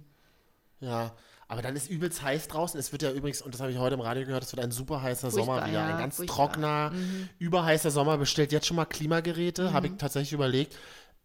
[0.81, 1.15] Ja.
[1.47, 2.79] Aber dann ist übelst heiß draußen.
[2.79, 4.71] Es wird ja übrigens, und das habe ich heute im Radio gehört, es wird ein
[4.71, 5.79] super heißer Furchtbar, Sommer wieder.
[5.79, 6.35] ja, ein ganz furchtbar.
[6.35, 6.37] Mhm.
[6.37, 6.91] trockener,
[7.39, 8.17] überheißer Sommer.
[8.17, 10.77] Bestellt jetzt schon mal Klimageräte, habe ich tatsächlich überlegt.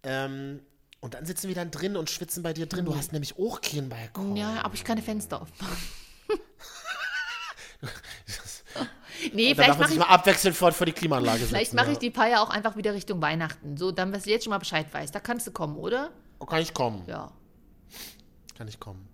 [0.02, 0.60] Ähm,
[1.00, 2.84] und dann sitzen wir dann drin und schwitzen bei dir drin.
[2.84, 4.34] Du hast nämlich auch keinen Balkon.
[4.36, 5.76] Ja, aber ich kann die Fenster aufmachen.
[9.32, 11.48] Nee, Und vielleicht darf man mache sich ich, mal abwechselnd vor, vor die Klimaanlage setzen.
[11.48, 11.92] vielleicht mache ja.
[11.92, 13.76] ich die Feier auch einfach wieder Richtung Weihnachten.
[13.76, 15.14] So, dann, dass du jetzt schon mal Bescheid weißt.
[15.14, 16.10] Da kannst du kommen, oder?
[16.38, 17.02] Oh, kann ich kommen?
[17.06, 17.32] Ja.
[18.56, 19.08] Kann ich kommen.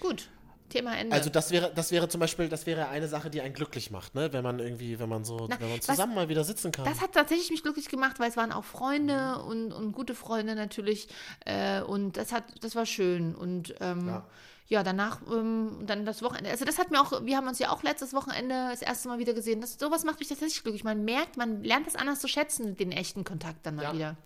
[0.00, 0.28] Gut.
[0.68, 1.14] Thema Ende.
[1.16, 4.14] Also das wäre, das wäre zum Beispiel, das wäre eine Sache, die einen glücklich macht,
[4.14, 4.34] ne?
[4.34, 6.84] Wenn man irgendwie, wenn man so, Na, wenn man was- zusammen mal wieder sitzen kann.
[6.84, 10.54] Das hat tatsächlich mich glücklich gemacht, weil es waren auch Freunde und, und gute Freunde
[10.54, 11.08] natürlich.
[11.46, 13.34] Äh, und das hat, das war schön.
[13.34, 14.26] Und ähm, ja.
[14.66, 14.82] Ja.
[14.82, 16.50] danach, ähm, dann das Wochenende.
[16.50, 19.18] Also das hat mir auch, wir haben uns ja auch letztes Wochenende das erste Mal
[19.18, 19.62] wieder gesehen.
[19.62, 20.84] Das, sowas macht mich tatsächlich glücklich.
[20.84, 23.92] Man merkt, man lernt das anders zu schätzen, den echten Kontakt dann mal Ja.
[23.94, 24.16] wieder.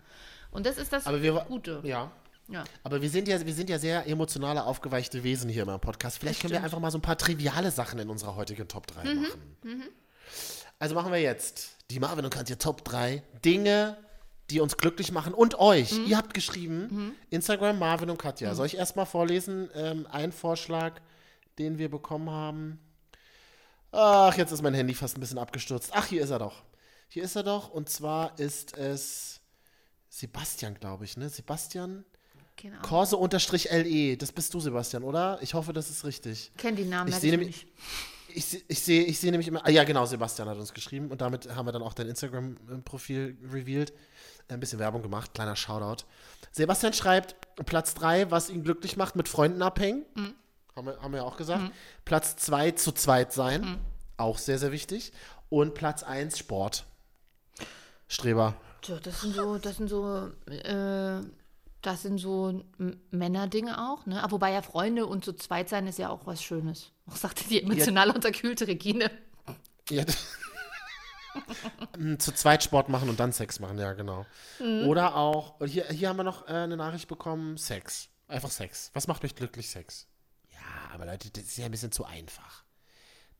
[0.50, 1.80] Und das ist das Aber wir, Gute.
[1.84, 2.10] ja.
[2.52, 2.64] Ja.
[2.82, 6.18] Aber wir sind ja, wir sind ja sehr emotionale, aufgeweichte Wesen hier im Podcast.
[6.18, 9.04] Vielleicht können wir einfach mal so ein paar triviale Sachen in unserer heutigen Top 3
[9.14, 9.22] Mhm.
[9.22, 9.82] machen.
[10.78, 13.96] Also machen wir jetzt die Marvin und Katja Top 3 Dinge,
[14.50, 15.92] die uns glücklich machen und euch.
[15.92, 16.06] Mhm.
[16.06, 18.54] Ihr habt geschrieben, Instagram Marvin und Katja.
[18.54, 19.70] Soll ich erstmal vorlesen?
[19.74, 21.00] Ähm, ein Vorschlag,
[21.58, 22.78] den wir bekommen haben.
[23.92, 25.90] Ach, jetzt ist mein Handy fast ein bisschen abgestürzt.
[25.94, 26.62] Ach, hier ist er doch.
[27.08, 27.70] Hier ist er doch.
[27.70, 29.40] Und zwar ist es
[30.08, 31.28] Sebastian, glaube ich, ne?
[31.28, 32.04] Sebastian
[32.56, 32.80] Genau.
[32.82, 34.16] Korse-LE.
[34.16, 35.38] Das bist du, Sebastian, oder?
[35.42, 36.52] Ich hoffe, das ist richtig.
[36.56, 37.68] Kenn die Namen Ich merke sehe nämlich- nicht.
[38.34, 39.60] Ich, se- ich sehe ich sehe nämlich immer.
[39.66, 43.36] Ah, ja, genau, Sebastian hat uns geschrieben und damit haben wir dann auch dein Instagram-Profil
[43.52, 43.92] revealed.
[44.48, 46.04] Ein bisschen Werbung gemacht, kleiner Shoutout.
[46.50, 47.36] Sebastian schreibt
[47.66, 50.04] Platz 3, was ihn glücklich macht, mit Freunden abhängen.
[50.14, 50.34] Mhm.
[50.74, 51.70] Haben, wir, haben wir ja auch gesagt.
[52.06, 53.60] Platz 2, zu zweit sein.
[53.62, 53.78] Mhm.
[54.16, 55.12] Auch sehr, sehr wichtig.
[55.50, 56.86] Und Platz 1, Sport.
[58.08, 58.54] Streber.
[58.84, 61.20] So, das sind so, das sind so, äh,
[61.82, 62.64] das sind so
[63.10, 64.22] Männerdinge auch, ne?
[64.22, 66.92] Aber wobei ja Freunde und zu zweit sein ist ja auch was Schönes.
[67.10, 69.10] Auch sagte die emotional unterkühlte Regine.
[69.90, 70.04] Ja.
[71.96, 74.26] Mm, Zu zweit Sport machen und dann Sex machen, ja, genau.
[74.86, 78.10] Oder auch, hier, hier haben wir noch äh, eine Nachricht bekommen, Sex.
[78.28, 78.90] Einfach Sex.
[78.92, 80.06] Was macht euch glücklich, Sex?
[80.50, 80.58] Ja,
[80.92, 82.64] aber Leute, das ist ja ein bisschen zu einfach.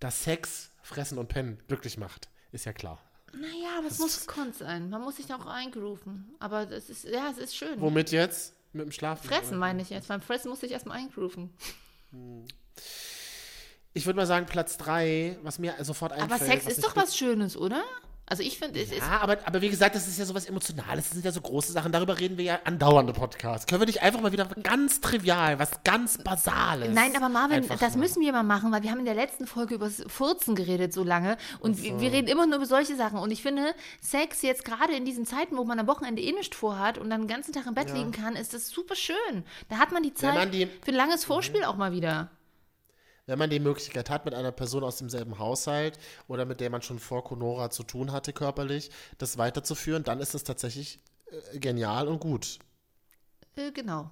[0.01, 2.99] Dass Sex, Fressen und Pennen glücklich macht, ist ja klar.
[3.35, 4.91] Naja, aber es muss gekonnt sein.
[4.91, 6.35] Man muss sich auch eingrooven.
[6.39, 7.81] Aber das ist, ja, es ist schön.
[7.81, 8.55] Womit jetzt?
[8.73, 9.27] Mit dem Schlafen?
[9.29, 10.09] Fressen meine ich jetzt.
[10.09, 11.51] Beim Fressen muss ich erstmal eingrooven.
[13.95, 16.33] Ich würde mal sagen, Platz 3, was mir sofort einfällt.
[16.33, 17.83] Aber Sex ist doch was Schönes, oder?
[18.33, 18.97] Also ich finde, es ist.
[19.01, 21.71] Ja, aber, aber wie gesagt, das ist ja sowas Emotionales, das sind ja so große
[21.71, 23.67] Sachen, darüber reden wir ja andauernde Podcasts.
[23.67, 26.95] Können wir nicht einfach mal wieder ganz trivial, was ganz Basales.
[26.95, 29.47] Nein, aber Marvin, das mal- müssen wir mal machen, weil wir haben in der letzten
[29.47, 32.97] Folge über das Furzen geredet so lange und wir, wir reden immer nur über solche
[32.97, 36.33] Sachen und ich finde, Sex jetzt gerade in diesen Zeiten, wo man am Wochenende eh
[36.33, 39.45] nichts vorhat und dann den ganzen Tag im Bett liegen kann, ist das super schön.
[39.69, 42.31] Da hat man die Zeit man die- für ein langes Vorspiel auch mal wieder.
[43.27, 46.83] Wenn man die Möglichkeit hat, mit einer Person aus demselben Haushalt oder mit der man
[46.83, 52.09] schon vor Conora zu tun hatte körperlich, das weiterzuführen, dann ist es tatsächlich äh, genial
[52.09, 52.59] und gut.
[53.55, 54.11] Äh, genau.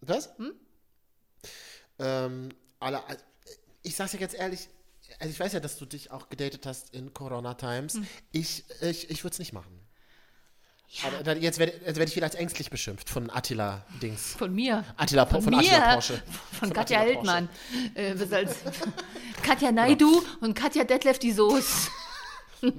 [0.00, 0.30] Was?
[1.98, 2.48] Ähm,
[2.78, 3.22] alle, also,
[3.82, 4.68] ich sag's dir ganz ehrlich,
[5.18, 7.98] also ich weiß ja, dass du dich auch gedatet hast in Corona Times.
[8.32, 9.79] Ich, ich, ich würde es nicht machen.
[11.06, 14.34] Aber da, jetzt werde werd ich wieder als ängstlich beschimpft von Attila Dings.
[14.34, 14.84] Von mir.
[14.96, 15.60] Attila, Von, von, mir.
[15.60, 16.22] Attila Porsche.
[16.58, 17.48] Von, Katja Attila Heldmann.
[17.94, 18.56] Äh, als
[19.42, 21.90] Katja Naidu und Katja Detlef die Soße.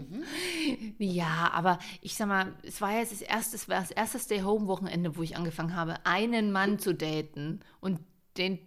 [0.99, 5.15] ja, aber ich sag mal, es war jetzt das erste, es war das erste Stay-Home-Wochenende,
[5.17, 7.99] wo ich angefangen habe, einen Mann zu daten und
[8.37, 8.59] den,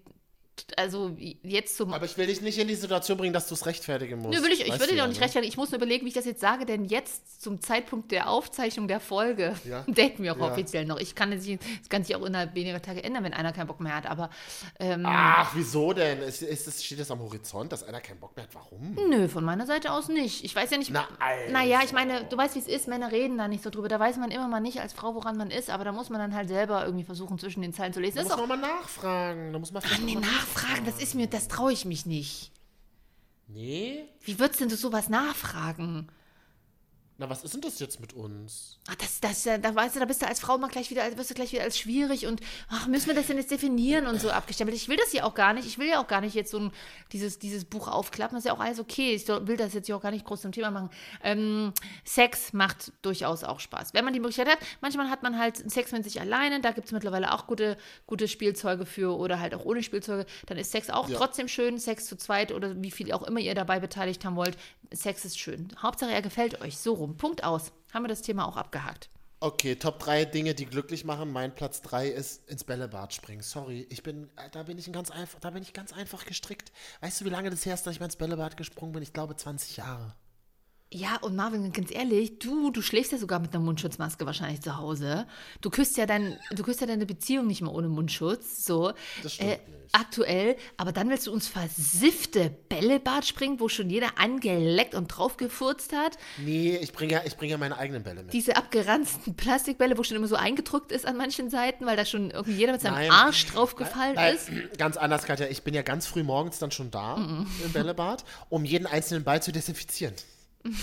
[0.76, 3.66] also jetzt zum Aber ich will dich nicht in die Situation bringen, dass du es
[3.66, 4.38] rechtfertigen musst.
[4.38, 5.24] Nö, will ich, ich dir ja, auch nicht ne?
[5.24, 5.48] rechtfertigen.
[5.50, 8.88] Ich muss nur überlegen, wie ich das jetzt sage, denn jetzt zum Zeitpunkt der Aufzeichnung
[8.88, 9.84] der Folge Ja.
[9.88, 10.52] daten wir auch Ja.
[10.52, 10.98] offiziell noch.
[10.98, 13.66] Ich kann es nicht- das kann sich auch innerhalb weniger Tage ändern, wenn einer keinen
[13.66, 14.06] Bock mehr hat.
[14.06, 14.30] Aber
[14.78, 16.20] ähm, Ach, wieso denn?
[16.22, 18.54] Ist, ist, es- steht das am Horizont, dass einer keinen Bock mehr hat?
[18.54, 18.94] Warum?
[19.08, 20.44] nö, von meiner Seite aus nicht.
[20.44, 20.90] Ich weiß ja nicht.
[20.90, 21.52] Na, also.
[21.52, 22.88] Naja, ich meine, du weißt, wie es ist.
[22.88, 23.88] Männer reden da nicht so drüber.
[23.88, 25.70] Da weiß man immer mal nicht als Frau, woran man ist.
[25.70, 28.16] Aber da muss man dann halt selber irgendwie versuchen, zwischen den Zeilen zu lesen.
[28.16, 29.52] Da Das muss ist man mal nachfragen.
[29.52, 30.84] Da muss man vielleicht nee, mal nachfragen.
[30.84, 32.50] Das ist mir, das traue ich mich nicht.
[33.46, 34.04] Nee?
[34.22, 36.08] Wie würdest denn du sowas nachfragen?
[37.16, 38.80] Na, was ist denn das jetzt mit uns?
[38.88, 41.16] Ach, das, das, äh, da weißt du, da bist du als Frau mal gleich wieder,
[41.16, 44.20] wirst du gleich wieder als schwierig und ach, müssen wir das denn jetzt definieren und
[44.20, 44.76] so abgestempelt.
[44.76, 45.64] Ich will das ja auch gar nicht.
[45.64, 46.72] Ich will ja auch gar nicht jetzt so ein,
[47.12, 48.34] dieses, dieses Buch aufklappen.
[48.34, 49.14] Das ist ja auch alles okay.
[49.14, 50.90] Ich will das jetzt hier auch gar nicht groß zum Thema machen.
[51.22, 51.72] Ähm,
[52.04, 53.94] Sex macht durchaus auch Spaß.
[53.94, 56.60] Wenn man die Möglichkeit hat, manchmal hat man halt Sex mit sich alleine.
[56.62, 57.76] Da gibt es mittlerweile auch gute,
[58.08, 60.26] gute Spielzeuge für oder halt auch ohne Spielzeuge.
[60.46, 61.16] Dann ist Sex auch Ja.
[61.16, 61.78] trotzdem schön.
[61.78, 64.58] Sex zu zweit oder wie viel auch immer ihr dabei beteiligt haben wollt.
[64.92, 65.68] Sex ist schön.
[65.80, 66.76] Hauptsache, er gefällt euch.
[66.78, 67.03] So rum.
[67.16, 67.72] Punkt aus.
[67.92, 69.10] Haben wir das Thema auch abgehakt.
[69.40, 71.30] Okay, Top 3 Dinge, die glücklich machen.
[71.30, 73.42] Mein Platz 3 ist ins Bällebad springen.
[73.42, 76.24] Sorry, ich bin, äh, da bin ich ein ganz einfach, da bin ich ganz einfach
[76.24, 76.72] gestrickt.
[77.02, 79.02] Weißt du, wie lange das her ist, dass ich mal ins Bällebad gesprungen bin?
[79.02, 80.14] Ich glaube 20 Jahre.
[80.96, 84.76] Ja, und Marvin, ganz ehrlich, du, du schläfst ja sogar mit einer Mundschutzmaske wahrscheinlich zu
[84.76, 85.26] Hause.
[85.60, 88.64] Du küsst ja dein, du küsst ja deine Beziehung nicht mehr ohne Mundschutz.
[88.64, 88.92] So.
[89.24, 89.60] Das stimmt nicht.
[89.92, 95.92] Aktuell, aber dann willst du uns versiffte Bällebad springen, wo schon jeder angeleckt und draufgefurzt
[95.92, 96.16] hat.
[96.38, 98.32] Nee, ich bringe ja, ich bringe ja meine eigenen Bälle mit.
[98.32, 102.30] Diese abgeranzten Plastikbälle, wo schon immer so eingedrückt ist an manchen Seiten, weil da schon
[102.30, 103.10] irgendwie jeder mit seinem Nein.
[103.10, 104.48] Arsch draufgefallen Nein, ist.
[104.78, 105.46] Ganz anders, Katja.
[105.48, 107.46] Ich bin ja ganz früh morgens dann schon da Mhm.
[107.64, 110.14] im Bällebad, um jeden einzelnen Ball zu desinfizieren.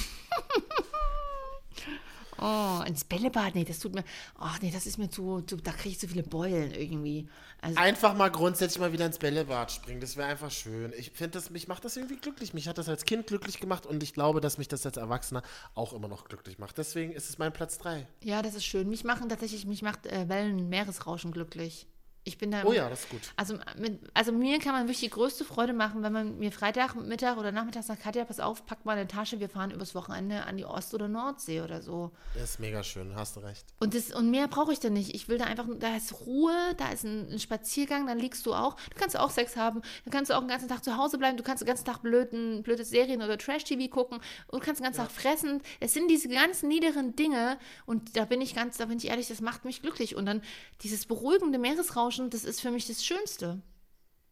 [2.43, 4.03] Oh, ins Bällebad, nee, das tut mir,
[4.39, 7.29] ach nee, das ist mir zu, zu da kriege ich zu viele Beulen irgendwie.
[7.61, 10.01] Also, Einfach mal grundsätzlich mal wieder ins Bällebad springen.
[10.01, 10.91] Das wäre einfach schön.
[10.97, 12.55] Ich finde das, mich macht das irgendwie glücklich.
[12.55, 15.43] Mich hat das als Kind glücklich gemacht und ich glaube, dass mich das als Erwachsener
[15.75, 16.79] auch immer noch glücklich macht.
[16.79, 18.07] Deswegen ist es mein Platz 3.
[18.23, 18.89] ja, das ist schön.
[18.89, 21.85] Mich machen tatsächlich, mich macht äh, Wellen, Meeresrauschen glücklich.
[22.23, 22.63] Ich bin da.
[22.65, 23.21] Oh ja, das ist gut.
[23.35, 26.93] Also, mit, also mir kann man wirklich die größte Freude machen, wenn man mir Freitag,
[26.95, 30.45] Mittag oder Nachmittag sagt, Katja, pass auf, pack mal eine Tasche, wir fahren übers Wochenende
[30.45, 32.11] an die Ost- oder Nordsee oder so.
[32.35, 33.65] Das ist mega schön, hast du recht.
[33.79, 35.15] Und, das, und mehr brauche ich da nicht.
[35.15, 38.53] Ich will da einfach, da ist Ruhe, da ist ein, ein Spaziergang, dann liegst du
[38.53, 38.75] auch.
[38.75, 41.37] Du kannst auch Sex haben, dann kannst du auch den ganzen Tag zu Hause bleiben,
[41.37, 44.85] du kannst den ganzen Tag blöden, blöde Serien oder Trash-TV gucken und du kannst den
[44.85, 45.63] ganzen Tag fressen.
[45.79, 47.57] Es sind diese ganzen niederen Dinge
[47.87, 50.15] und da bin ich ganz, da bin ich ehrlich, das macht mich glücklich.
[50.15, 50.43] Und dann
[50.83, 53.61] dieses beruhigende Meeresrauschen, das ist für mich das Schönste.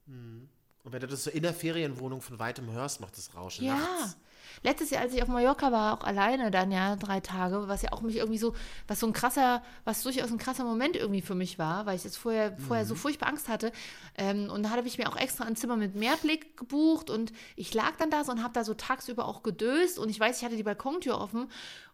[0.08, 0.50] Und
[0.94, 3.76] wenn du das so in der Ferienwohnung von weitem hörst, macht das Rauschen Ja.
[3.78, 4.18] nachts.
[4.64, 7.94] Letztes Jahr, als ich auf Mallorca war, auch alleine dann ja drei Tage, was ja
[7.94, 8.56] auch mich irgendwie so,
[8.88, 12.04] was so ein krasser, was durchaus ein krasser Moment irgendwie für mich war, weil ich
[12.04, 13.72] jetzt vorher, vorher so furchtbar Angst hatte.
[14.18, 17.74] Ähm, und da habe ich mir auch extra ein Zimmer mit Meerblick gebucht und ich
[17.74, 20.44] lag dann da so und habe da so tagsüber auch gedöst und ich weiß, ich
[20.44, 21.50] hatte die Balkontür offen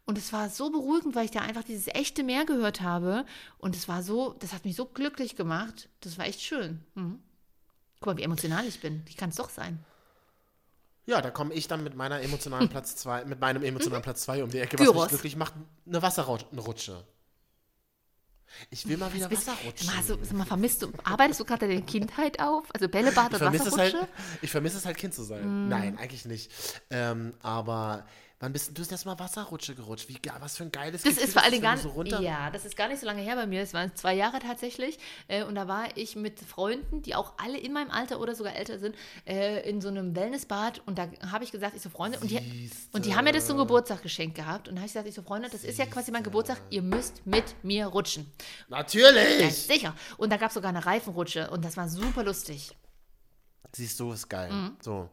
[0.06, 3.26] und es war so beruhigend, weil ich da einfach dieses echte Meer gehört habe
[3.58, 5.90] und es war so, das hat mich so glücklich gemacht.
[6.02, 6.84] Das war echt schön.
[6.94, 7.20] Mhm.
[8.00, 9.04] Guck mal, wie emotional ich bin.
[9.08, 9.84] Wie kann es doch sein?
[11.08, 14.44] Ja, da komme ich dann mit meiner emotionalen Platz 2, mit meinem emotionalen Platz 2
[14.44, 15.02] um die Ecke, was Gyros.
[15.04, 15.54] mich glücklich macht,
[15.88, 17.04] eine Wasserrutsche.
[18.70, 19.88] Ich will mal wieder Wasserrutschen.
[19.88, 22.64] Mal, so, mal, vermisst du, arbeitest du gerade deine Kindheit auf?
[22.74, 24.00] Also Bällebad Ich und es Wasserrutsche?
[24.00, 24.10] halt,
[24.42, 25.68] ich vermisse es halt, Kind zu sein.
[25.68, 26.52] Nein, eigentlich nicht.
[26.90, 28.06] Ähm, aber
[28.46, 30.08] wann bist du das letzte Mal Wasserrutsche gerutscht?
[30.08, 32.22] Wie, was für ein geiles Das Gefühl ist vor allen Dingen gar so runter.
[32.22, 33.62] ja, das ist gar nicht so lange her bei mir.
[33.62, 35.00] Es waren zwei Jahre tatsächlich.
[35.28, 38.56] Äh, und da war ich mit Freunden, die auch alle in meinem Alter oder sogar
[38.56, 40.84] älter sind, äh, in so einem Wellnessbad.
[40.86, 43.48] Und da habe ich gesagt, ich so Freunde, und die, und die haben mir das
[43.48, 44.68] zum Geburtstag geschenkt gehabt.
[44.68, 46.84] Und da habe ich gesagt, ich so Freunde, das ist ja quasi mein Geburtstag, ihr
[46.84, 48.32] müsst mit mir rutschen.
[48.70, 49.56] Ja, Natürlich!
[49.56, 49.96] sicher.
[50.18, 52.78] Und da gab es sogar eine Reifenrutsche und das war super lustig.
[53.74, 54.52] Siehst du, ist geil.
[54.52, 54.78] Mhm.
[54.82, 55.10] So.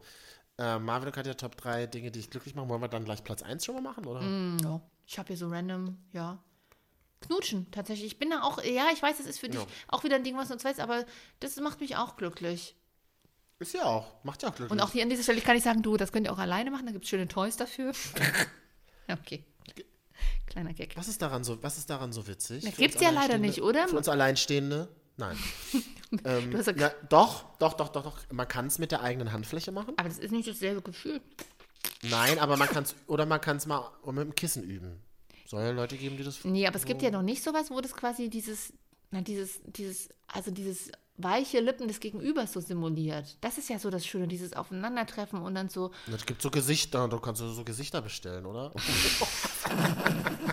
[0.63, 2.69] Äh, Marvin hat ja Top 3 Dinge, die dich glücklich machen.
[2.69, 4.21] Wollen wir dann gleich Platz 1 schon mal machen, oder?
[4.21, 4.57] Mhm.
[4.63, 4.81] Ja.
[5.05, 6.41] Ich habe hier so random, ja.
[7.21, 8.07] Knutschen, tatsächlich.
[8.13, 9.67] Ich bin da auch, ja, ich weiß, das ist für dich Ja.
[9.87, 11.05] auch wieder ein Ding, was du uns weißt, aber
[11.39, 12.75] das macht mich auch glücklich.
[13.59, 14.23] Ist ja auch.
[14.23, 14.71] Macht ja auch glücklich.
[14.71, 16.69] Und auch hier an dieser Stelle kann ich sagen, du, das könnt ihr auch alleine
[16.71, 17.91] machen, da gibt es schöne Toys dafür.
[19.09, 19.43] Okay.
[20.47, 20.95] Kleiner Gag.
[20.95, 22.63] was ist daran so, was ist daran so witzig?
[22.63, 23.87] Das gibt's uns ja leider nicht, oder?
[23.89, 24.87] Für uns Alleinstehende?
[25.17, 25.37] Nein.
[26.25, 28.17] ähm, Du hast ja- na, doch, doch, doch, doch, doch.
[28.31, 29.93] Man kann es mit der eigenen Handfläche machen.
[29.97, 31.21] Aber das ist nicht dasselbe Gefühl.
[32.03, 34.99] Nein, aber man kann es, oder man kann es mal mit dem Kissen üben.
[35.45, 36.43] Soll ja Leute geben, die das.
[36.43, 38.73] Nee, aber es gibt ja noch nicht sowas, wo das quasi dieses,
[39.11, 43.37] na, dieses, dieses, also dieses weiche Lippen des Gegenübers so simuliert.
[43.41, 47.07] Das ist ja so das Schöne, dieses Aufeinandertreffen und dann so, Es gibt so Gesichter,
[47.07, 48.73] du kannst so Gesichter bestellen, oder?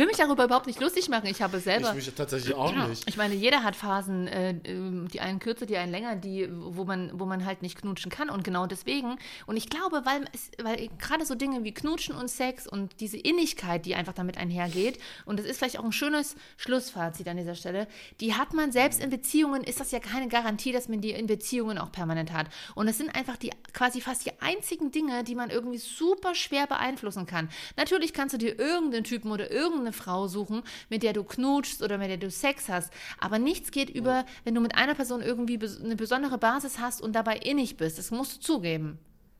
[0.00, 1.90] ich will mich darüber überhaupt nicht lustig machen, ich habe selber.
[1.90, 3.06] Ich mich tatsächlich auch nicht.
[3.06, 6.84] Ich meine, jeder hat Phasen, äh, ähm, die einen kürzer, die einen länger, die, wo
[6.84, 8.30] man, wo man halt nicht knutschen kann.
[8.30, 12.28] Und genau deswegen, und ich glaube, weil, es, weil gerade so Dinge wie Knutschen und
[12.30, 16.34] Sex und diese Innigkeit, die einfach damit einhergeht, und das ist vielleicht auch ein schönes
[16.56, 17.86] Schlussfazit an dieser Stelle,
[18.20, 21.26] die hat man selbst in Beziehungen, ist das ja keine Garantie, dass man die in
[21.26, 22.46] Beziehungen auch permanent hat.
[22.74, 26.66] Und es sind einfach die quasi fast die einzigen Dinge, die man irgendwie super schwer
[26.66, 27.50] beeinflussen kann.
[27.76, 31.98] Natürlich kannst du dir irgendeinen Typen oder irgendeine Frau suchen, mit der du knutschst oder
[31.98, 32.92] mit der du Sex hast.
[33.18, 37.12] Aber nichts geht über, wenn du mit einer Person irgendwie eine besondere Basis hast und
[37.12, 37.98] dabei innig bist.
[37.98, 38.98] Das musst du zugeben.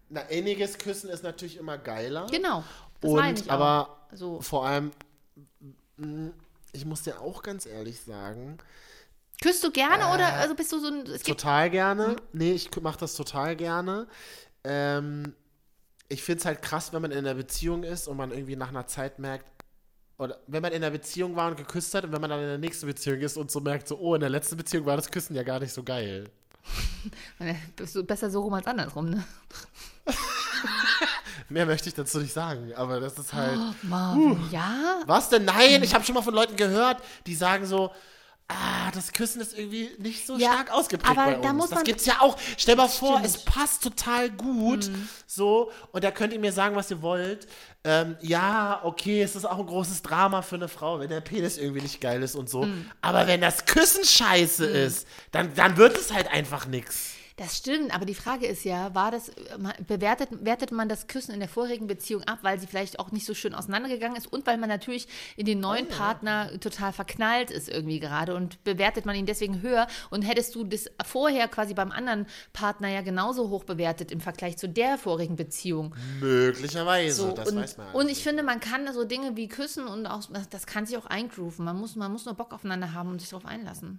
[0.08, 2.26] Na, inniges Küssen ist natürlich immer geiler.
[2.30, 2.64] Genau.
[3.00, 4.16] Das meine Und ich aber auch.
[4.16, 4.40] So.
[4.40, 4.90] vor allem,
[5.96, 6.30] mh,
[6.72, 8.58] ich muss dir auch ganz ehrlich sagen,
[9.42, 11.04] Küsst du gerne oder also bist du so ein.
[11.24, 12.16] Total gerne.
[12.32, 14.06] Nee, ich mache das total gerne.
[14.64, 15.34] Ähm,
[16.08, 18.68] ich finde es halt krass, wenn man in einer Beziehung ist und man irgendwie nach
[18.68, 19.50] einer Zeit merkt,
[20.20, 22.46] oder wenn man in einer Beziehung war und geküsst hat und wenn man dann in
[22.46, 25.10] der nächsten Beziehung ist und so merkt, so, oh, in der letzten Beziehung war das
[25.10, 26.28] Küssen ja gar nicht so geil.
[28.06, 29.24] besser so rum als andersrum, ne?
[31.48, 33.58] Mehr möchte ich dazu nicht sagen, aber das ist halt.
[33.82, 35.00] Marvin, ja?
[35.06, 35.46] Was denn?
[35.46, 37.90] Nein, ich habe schon mal von Leuten gehört, die sagen so,
[38.50, 41.46] ah, das Küssen ist irgendwie nicht so Ja, stark ausgeprägt aber bei uns.
[41.46, 42.36] da muss das man- gibt's ja auch.
[42.58, 43.20] Stell mal vor, stimmt.
[43.20, 43.24] Mhm.
[43.38, 44.90] es passt total gut.
[45.26, 47.46] So, und da könnt ihr mir sagen, was ihr wollt.
[47.84, 51.56] Ähm, ja, okay, es ist auch ein großes Drama für eine Frau, wenn der Penis
[51.56, 52.64] irgendwie nicht geil ist und so.
[52.64, 52.90] Mhm.
[53.00, 57.12] Aber wenn das Küssen scheiße ist, dann, dann wird es halt einfach nix.
[57.40, 59.32] Das stimmt, aber die Frage ist ja, war das,
[59.86, 63.24] bewertet, wertet man das Küssen in der vorherigen Beziehung ab, weil sie vielleicht auch nicht
[63.24, 67.50] so schön auseinandergegangen ist und weil man natürlich in den neuen Oh, Partner total verknallt
[67.50, 71.72] ist irgendwie gerade und bewertet man ihn deswegen höher und hättest du das vorher quasi
[71.72, 75.94] beim anderen Partner ja genauso hoch bewertet im Vergleich zu der vorigen Beziehung.
[76.20, 77.94] Möglicherweise, So, das und, weiß man.
[77.94, 81.06] und ich finde, man kann so Dinge wie küssen und auch, das, kann sich auch
[81.06, 81.64] eingrooven.
[81.64, 83.98] Man muss, man muss nur Bock aufeinander haben und sich darauf einlassen.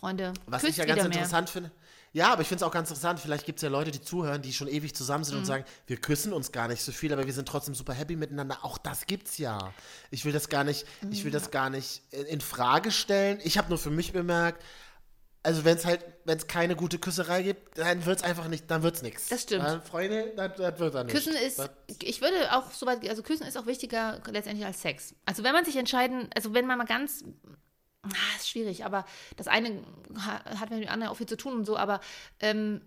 [0.00, 1.70] Freunde, Was ich ja ganz interessant finde.
[2.12, 3.20] Ja, aber ich finde es auch ganz interessant.
[3.20, 5.24] Vielleicht gibt es ja Leute, die zuhören, die schon ewig zusammen Mhm.
[5.26, 7.92] sind und sagen, wir küssen uns gar nicht so viel, aber wir sind trotzdem super
[7.92, 8.58] happy miteinander.
[8.64, 9.72] Auch das gibt's ja.
[10.10, 13.38] Ich will das gar nicht, ich will das gar nicht in, Frage stellen.
[13.44, 14.62] Ich habe nur für mich bemerkt,
[15.42, 18.70] also wenn es halt, wenn es keine gute Küsserei gibt, dann wird es einfach nicht,
[18.70, 19.28] dann wird's nichts.
[19.28, 19.64] Das stimmt.
[19.64, 21.14] Dann, Freunde, das, das wird dann nicht.
[21.14, 21.70] Küssen ist, Das,
[22.02, 25.14] ich würde auch so weit, also Küssen ist auch wichtiger letztendlich als Sex.
[25.26, 27.22] Also wenn man sich entscheiden, also wenn man mal ganz,
[28.12, 29.04] ah, ist schwierig, aber
[29.36, 29.82] das eine
[30.16, 32.00] ha- hat mit dem anderen auch viel zu tun und so, aber
[32.40, 32.80] ähm,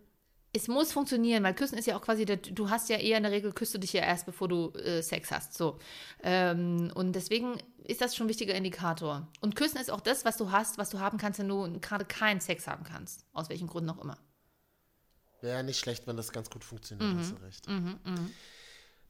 [0.53, 3.23] es muss funktionieren, weil Küssen ist ja auch quasi, der, du hast ja eher in
[3.23, 5.79] der Regel, küsst du dich ja erst, bevor du äh, Sex hast, so.
[6.23, 9.27] Ähm, und deswegen ist das schon ein wichtiger Indikator.
[9.39, 12.03] Und Küssen ist auch das, was du hast, was du haben kannst, wenn du gerade
[12.03, 13.25] keinen Sex haben kannst.
[13.31, 14.17] Aus welchen Gründen auch immer.
[15.39, 17.19] Wäre nicht schlecht, wenn das ganz gut funktioniert, Mhm.
[17.19, 17.67] hast du recht.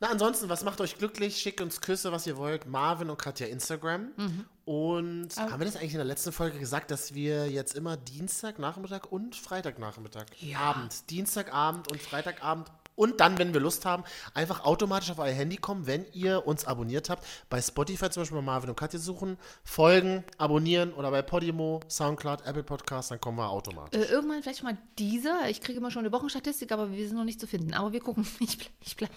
[0.02, 1.38] Na, ansonsten, was macht euch glücklich?
[1.38, 2.66] Schickt uns Küsse, was ihr wollt.
[2.66, 4.10] Marvin und Katja Instagram.
[4.18, 4.45] Mhm.
[4.66, 9.12] Und haben wir das eigentlich in der letzten Folge gesagt, dass wir jetzt immer Dienstagnachmittag
[9.12, 10.26] und Freitagnachmittag
[10.60, 12.72] Abend, Dienstagabend und Freitagabend
[13.02, 14.04] und dann, wenn wir Lust haben,
[14.36, 17.26] einfach automatisch auf euer Handy kommen, wenn ihr uns abonniert habt.
[17.49, 22.45] Bei Spotify zum Beispiel bei Marvin und Katja suchen, folgen, abonnieren oder bei Podimo, Soundcloud,
[22.45, 23.99] Apple Podcast, dann kommen wir automatisch.
[23.99, 25.49] Äh, irgendwann vielleicht mal dieser.
[25.49, 27.74] Ich kriege immer schon eine Wochenstatistik, aber wir sind noch nicht zu finden.
[27.74, 28.28] Aber wir gucken.
[28.39, 29.10] Ich, ble- ich bleib.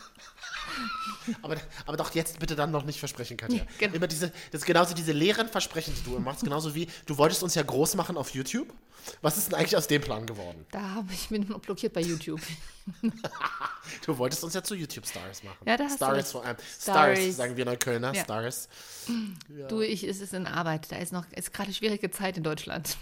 [1.43, 1.57] Aber,
[1.87, 3.63] aber doch jetzt bitte dann noch nicht versprechen, Katja.
[3.63, 3.95] Nee, genau.
[3.97, 7.43] Immer diese, das ist genauso diese leeren Versprechen, die du machst, genauso wie du wolltest
[7.43, 8.69] uns ja groß machen auf YouTube.
[9.21, 10.65] Was ist denn eigentlich aus dem Plan geworden?
[10.71, 12.41] Da habe ich mich noch blockiert bei YouTube.
[14.07, 15.59] Du wolltest uns ja zu YouTube-Stars machen.
[15.67, 16.57] Ja, da hast Stars vor allem.
[16.59, 17.37] Stars, Stars.
[17.37, 18.25] sagen wir Neuköllner, Ja.
[18.25, 18.69] Stars.
[19.69, 20.91] Du, ich, es ist in Arbeit.
[20.91, 22.97] Da ist noch, ist gerade schwierige Zeit in Deutschland.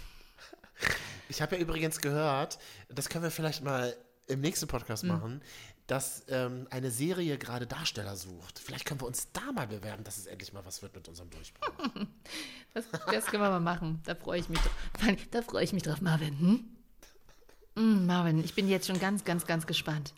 [1.29, 2.59] Ich habe ja übrigens gehört,
[2.89, 3.95] das können wir vielleicht mal
[4.27, 4.67] im nächsten.
[4.67, 5.41] Podcast machen,
[5.87, 8.59] dass ähm, eine Serie gerade Darsteller sucht.
[8.59, 11.29] Vielleicht können wir uns da mal bewerben, dass es endlich mal was wird mit unserem
[11.29, 11.67] Durchbruch.
[12.73, 14.01] Das, das können wir mal machen.
[14.03, 14.71] Da freue ich mich drauf.
[15.29, 16.39] Da freue ich mich drauf, Marvin.
[16.39, 16.72] Hm?
[17.75, 20.13] Mm, Marvin, ich bin jetzt schon ganz, ganz, ganz gespannt.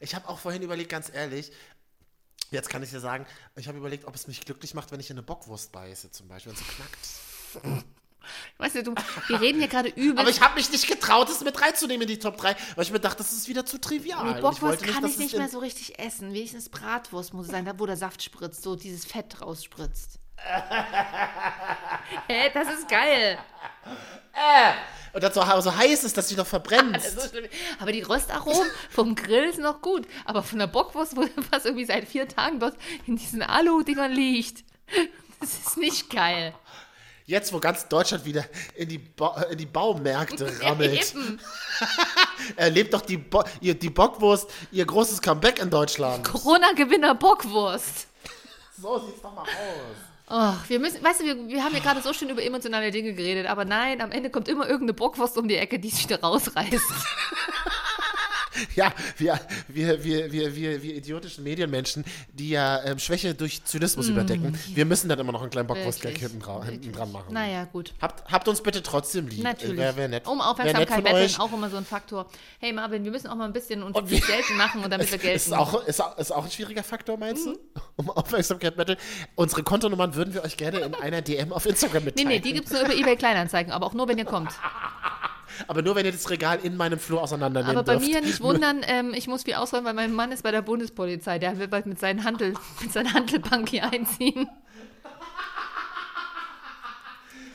[0.00, 1.52] Ich habe auch vorhin überlegt, ganz ehrlich,
[2.50, 5.10] jetzt kann ich dir sagen, ich habe überlegt, ob es mich glücklich macht, wenn ich
[5.10, 7.84] in eine Bockwurst beiße, zum Beispiel, und so knackt.
[8.58, 8.94] Weißt du, du
[9.28, 10.18] wir reden hier gerade übel.
[10.18, 12.90] Aber ich habe mich nicht getraut, es mit reinzunehmen in die Top 3, weil ich
[12.90, 14.24] mir dachte, das ist wieder zu trivial.
[14.24, 16.32] Die Und Bockwurst wollte kann dass ich nicht mehr so richtig essen.
[16.32, 20.18] Wenigstens Bratwurst muss es sein, da wo der Saft spritzt, so dieses Fett rausspritzt.
[22.28, 23.38] Hä, das ist geil.
[25.16, 26.46] Und das so, so heiß ist, dass sie noch
[27.04, 27.38] ist so.
[27.78, 30.06] Aber die Röstaromen vom Grill ist noch gut.
[30.26, 32.76] Aber von der Bockwurst, wo was irgendwie seit vier Tagen dort
[33.06, 34.64] in diesen Alu-Dingern liegt,
[35.40, 36.54] das ist nicht geil.
[37.24, 38.44] Jetzt, wo ganz Deutschland wieder
[38.76, 41.14] in die, ba in die Baumärkte rammelt,
[42.56, 46.24] erlebt doch die, Bo ihr, die Bockwurst ihr großes Comeback in Deutschland.
[46.24, 48.06] Corona-Gewinner Bockwurst.
[48.80, 49.48] So sieht's doch mal aus.
[50.28, 53.14] Oh, wir müssen, weißt du, wir, wir haben ja gerade so schön über emotionale Dinge
[53.14, 56.20] geredet, aber nein, am Ende kommt immer irgendeine Bockwurst um die Ecke, die sich wieder
[56.20, 56.74] rausreißt.
[58.76, 59.38] Ja, wir,
[59.68, 64.84] wir, wir, wir, wir, wir idiotischen Medienmenschen, die ja ähm, Schwäche durch Zynismus überdecken, wir
[64.84, 66.16] müssen dann immer noch einen kleinen Bockwurstgag Mm.
[66.20, 67.32] Hinten, hinten dran machen.
[67.32, 67.94] Naja, gut.
[68.00, 69.42] Habt, habt uns bitte trotzdem lieb.
[69.42, 69.76] Natürlich.
[69.76, 70.26] Wäre wär nett.
[70.26, 72.26] Um Wär Aufmerksamkeit betteln, auch immer so ein Faktor.
[72.58, 75.18] Hey Marvin, wir müssen auch mal ein bisschen uns Und gelten machen und damit wir
[75.18, 75.36] gelten.
[75.36, 77.54] Ist auch, ist, auch, ist auch ein schwieriger Faktor, meinst Mhm.
[77.74, 77.80] du?
[77.96, 78.98] Um Aufmerksamkeit betteln.
[79.34, 82.28] Unsere Kontonummern würden wir euch gerne in einer DM auf Instagram nee, mitteilen.
[82.28, 84.52] nee, die gibt es nur über eBay Kleinanzeigen, aber auch nur, wenn ihr kommt.
[85.68, 88.06] Aber nur, wenn ihr das Regal in meinem Flur auseinandernehmen Aber bei dürft.
[88.12, 91.38] mir nicht wundern, ähm, ich muss viel ausräumen, weil mein Mann ist bei der Bundespolizei.
[91.38, 94.48] Der will bald mit, seinen Handel, mit seiner Handelbank hier einziehen.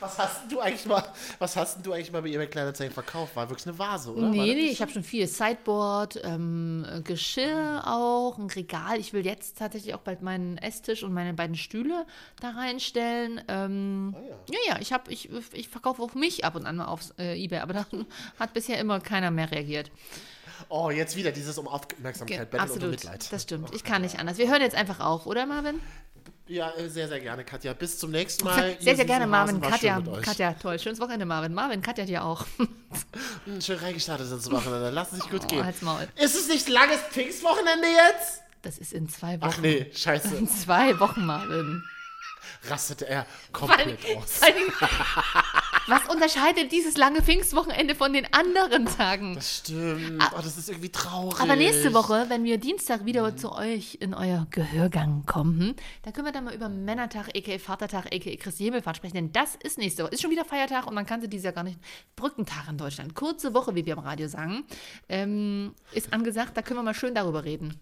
[0.01, 1.03] Was hast du eigentlich mal,
[1.37, 3.35] was hast du eigentlich mal bei eBay Kleinanzeigen verkauft?
[3.35, 4.29] War wirklich eine Vase, oder?
[4.29, 5.27] Nee, nee, ich habe schon viel.
[5.27, 8.99] Sideboard, ähm, äh, Geschirr auch, ein Regal.
[8.99, 12.07] Ich will jetzt tatsächlich auch bald meinen Esstisch und meine beiden Stühle
[12.39, 13.41] da reinstellen.
[13.47, 14.15] Ähm,
[14.49, 14.73] ja.
[14.73, 17.59] ja, ich, hab, ich, ich verkaufe auch mich ab und an mal auf äh, Ebay,
[17.59, 17.85] aber da
[18.39, 19.91] hat bisher immer keiner mehr reagiert.
[20.69, 23.31] Oh, jetzt wieder dieses um Aufmerksamkeit betteln und absolut, Mitleid.
[23.31, 23.73] das stimmt.
[23.73, 24.37] Ich kann nicht anders.
[24.37, 25.79] Wir hören jetzt einfach auf, oder Marvin?
[26.47, 27.71] Ja, äh, sehr, sehr gerne, Katja.
[27.73, 28.75] Bis zum nächsten Mal.
[28.79, 30.01] Sehr, sehr gerne, Marvin, Katja.
[30.21, 30.79] Katja, toll.
[30.79, 31.53] Schönes Wochenende, Marvin.
[31.53, 32.45] Marvin, Katja dir auch.
[33.61, 34.89] Schön reingestartet ins Wochenende.
[34.89, 35.63] Lass es sich gut Oh, gehen.
[35.65, 36.07] halt's Maul.
[36.17, 38.41] Ist es nicht langes Pfingstwochenende jetzt?
[38.63, 39.49] Das ist in zwei Wochen.
[39.53, 40.35] Ach nee, scheiße.
[40.35, 41.83] In zwei Wochen, Marvin.
[42.69, 44.33] Rastete er komplett aus.
[44.37, 44.71] vor allem-
[45.87, 49.35] Was unterscheidet dieses lange Pfingstwochenende von den anderen Tagen?
[49.35, 50.23] Das stimmt.
[50.31, 51.39] Oh, das ist irgendwie traurig.
[51.39, 56.27] Aber nächste Woche, wenn wir Dienstag wieder zu euch in euer Gehörgang kommen, dann können
[56.27, 57.57] wir dann mal über Männertag, a.k.a.
[57.59, 58.35] Vatertag, a.k.a.
[58.37, 59.15] Christi Himmelfahrt sprechen.
[59.15, 60.11] Denn das ist nächste Woche.
[60.13, 61.79] Ist schon wieder Feiertag und man kannte dieses Jahr gar nicht.
[62.15, 63.15] Brückentag in Deutschland.
[63.15, 64.63] Kurze Woche, wie wir am Radio sagen.
[65.09, 67.79] Ähm, ist angesagt, da können wir mal schön darüber reden.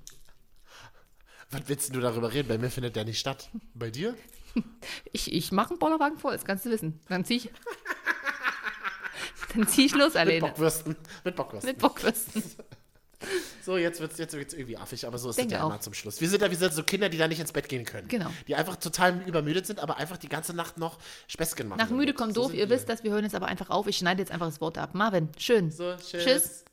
[1.52, 2.48] Was willst du darüber reden?
[2.48, 3.50] Bei mir findet der nicht statt.
[3.74, 4.16] Bei dir?
[5.12, 7.00] Ich, ich mache einen Bollerwagen voll, das kannst du wissen.
[7.10, 7.50] Dann zieh ich.
[9.56, 10.40] dann zieh ich los Mit alleine.
[10.42, 10.96] Bockwürsten.
[11.24, 11.70] Mit Bockwürsten.
[11.72, 12.44] Mit Bockwürsten.
[13.62, 15.70] So, jetzt wird es jetzt wird's irgendwie affig, aber so ist Denke es ja auch.
[15.70, 16.22] immer zum Schluss.
[16.22, 18.08] Wir sind ja wir sind so Kinder, die da nicht ins Bett gehen können.
[18.08, 18.30] Genau.
[18.48, 20.98] Die einfach total übermüdet sind, aber einfach die ganze Nacht noch
[21.28, 21.80] Späßchen machen.
[21.80, 22.54] Nach müde kommt So doof.
[22.54, 22.76] Ihr wir.
[22.78, 23.88] wisst das, wir hören jetzt aber einfach auf.
[23.88, 24.96] Ich schneide jetzt einfach das Wort ab.
[24.96, 25.70] Marvin, schön.
[25.70, 26.24] So, tschüss.
[26.24, 26.66] Tschüss.